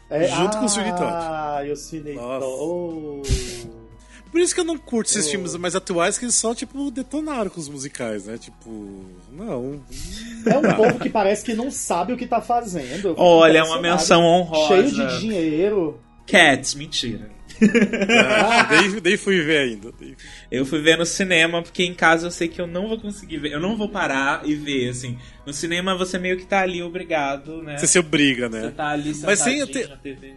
[0.09, 1.03] É, junto com o Sweeney Todd.
[1.13, 2.39] Ah, eu Sweeney Nossa.
[2.45, 2.61] Todd.
[2.61, 3.21] Oh.
[4.31, 5.31] Por isso que eu não curto esses Oh.
[5.31, 8.37] filmes mais atuais, que eles só, tipo, detonaram com os musicais, né?
[8.37, 9.81] Tipo, não.
[10.45, 13.15] É um povo que parece que não sabe o que tá fazendo.
[13.17, 14.67] Olha, é uma menção honrosa.
[14.67, 15.99] Cheio de dinheiro.
[16.27, 17.31] Cats, mentira.
[18.41, 19.91] Ah, fui ver ainda.
[20.51, 23.37] Eu fui ver no cinema, porque em casa eu sei que eu não vou conseguir
[23.37, 23.51] ver.
[23.53, 25.17] Eu não vou parar e ver, assim.
[25.45, 27.77] No cinema você meio que tá ali obrigado, né?
[27.77, 28.73] Você se obriga, Você né?
[28.75, 30.33] tá ali Mas tem- tem- na TV.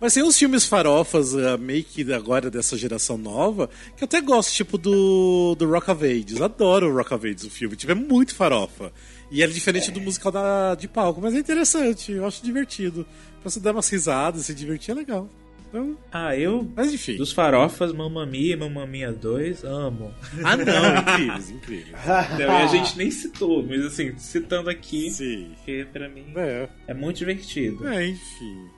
[0.00, 4.20] Mas tem uns filmes farofas, ah, meio que agora dessa geração nova, que eu até
[4.20, 6.40] gosto, tipo do, do Rock of Ages.
[6.42, 7.74] Adoro o Rock of Ages, o filme.
[7.76, 8.92] Tipo, é muito farofa.
[9.30, 13.06] E é diferente do musical da, de palco, mas é interessante, eu acho divertido.
[13.40, 15.28] Pra você dar umas risadas, se divertir é legal.
[15.74, 16.70] Então, Ah, eu...
[16.76, 17.16] mas enfim.
[17.16, 20.14] Dos farofas, Mamma Mia e Mamma Mia 2, amo.
[20.44, 20.64] Ah, não,
[21.00, 21.96] incríveis, incríveis.
[22.38, 25.50] E a gente nem citou, mas assim, citando aqui, Sim.
[25.56, 27.86] porque pra mim É, é muito divertido.
[27.88, 28.68] é, enfim.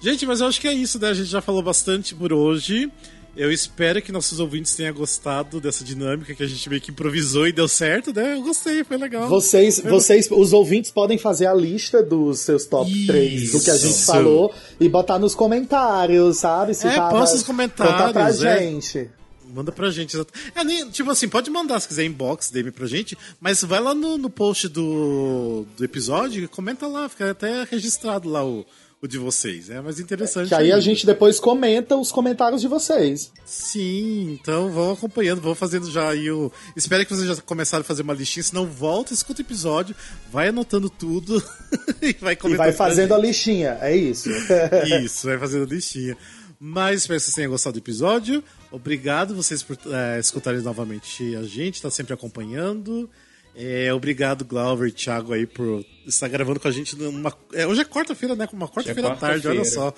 [0.00, 1.08] Gente, mas eu acho que é isso, né?
[1.08, 2.92] A gente já falou bastante por hoje.
[3.36, 7.46] Eu espero que nossos ouvintes tenham gostado dessa dinâmica que a gente meio que improvisou
[7.46, 8.34] e deu certo, né?
[8.34, 9.28] Eu gostei, foi legal.
[9.28, 13.06] Vocês, vocês, os ouvintes podem fazer a lista dos seus top Isso.
[13.08, 16.74] 3 do que a gente falou e botar nos comentários, sabe?
[16.74, 18.32] Se É, tava- posta os comentários, Conta pra é.
[18.32, 19.10] gente.
[19.54, 20.16] Manda pra gente.
[20.54, 23.94] É, nem, tipo assim, pode mandar se quiser inbox, DM pra gente, mas vai lá
[23.94, 28.66] no, no post do, do episódio e comenta lá, fica até registrado lá o,
[29.06, 29.70] o de vocês.
[29.70, 30.48] É mais interessante.
[30.48, 30.80] Que aí a ainda.
[30.82, 33.32] gente depois comenta os comentários de vocês.
[33.44, 36.52] Sim, então vão acompanhando, vão fazendo já aí o.
[36.76, 39.94] Espero que vocês já começaram a fazer uma listinha, se não volta, escuta o episódio,
[40.30, 41.42] vai anotando tudo
[42.02, 42.58] e vai E comentando.
[42.58, 43.26] vai pra fazendo a gente.
[43.26, 44.28] listinha, é isso.
[45.04, 46.16] Isso, vai fazendo a listinha.
[46.58, 48.42] Mas espero que vocês tenham gostado do episódio.
[48.70, 53.08] Obrigado vocês por eh, escutarem novamente a gente, tá sempre acompanhando.
[53.56, 57.32] É, obrigado, Glauber e Thiago, aí, por estar gravando com a gente numa.
[57.54, 58.46] é, hoje é quarta-feira, né?
[58.52, 59.94] Uma quarta-feira à tarde, olha só.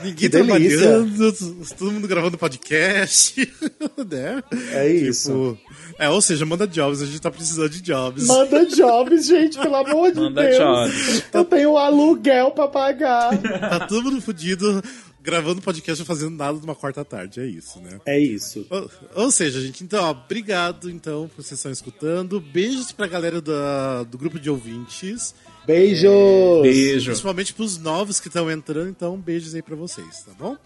[0.00, 0.78] Ninguém Que delícia.
[0.78, 1.32] trabalhando,
[1.78, 3.52] todo mundo gravando podcast.
[4.10, 4.42] né?
[4.72, 5.56] É isso.
[5.56, 8.26] Tipo, é, ou seja, manda jobs, a gente tá precisando de jobs.
[8.26, 10.56] Manda jobs, gente, pelo amor de Manda Deus.
[10.56, 11.24] jobs.
[11.32, 13.38] Eu tenho um aluguel pra pagar.
[13.40, 14.82] Tá todo mundo fudido
[15.24, 17.98] gravando podcast e fazendo nada numa quarta tarde, é isso, né?
[18.04, 18.66] É isso.
[18.68, 22.38] Ou, ou seja, gente, então, ó, obrigado então por vocês estão escutando.
[22.38, 25.34] Beijos pra galera da, do grupo de ouvintes.
[25.66, 26.60] Beijos!
[26.60, 27.06] Beijo.
[27.06, 30.58] Principalmente pros novos que estão entrando, então beijos aí pra vocês, tá bom?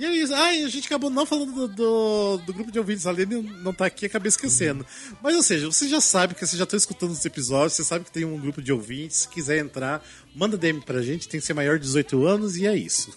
[0.00, 0.34] E é isso.
[0.34, 3.06] Ai, a gente acabou não falando do, do, do grupo de ouvintes.
[3.06, 4.84] A Lene não tá aqui, acabei esquecendo.
[5.22, 8.06] Mas, ou seja, você já sabe que você já tá escutando os episódios, você sabe
[8.06, 9.18] que tem um grupo de ouvintes.
[9.18, 10.02] Se quiser entrar,
[10.34, 13.14] manda DM pra gente, tem que ser maior de 18 anos e é isso.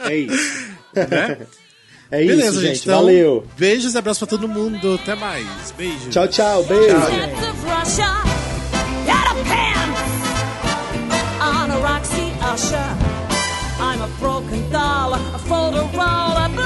[0.00, 0.66] É isso.
[0.92, 1.46] né?
[2.10, 2.74] É isso, Beleza, gente.
[2.74, 2.82] gente.
[2.82, 3.46] Então, Valeu.
[3.56, 4.94] Beijos e abraços pra todo mundo.
[4.94, 5.46] Até mais.
[5.76, 6.10] Beijo.
[6.10, 6.64] Tchau, tchau.
[6.64, 6.88] Beijo.
[6.88, 7.56] Death of
[15.46, 16.65] for the roll.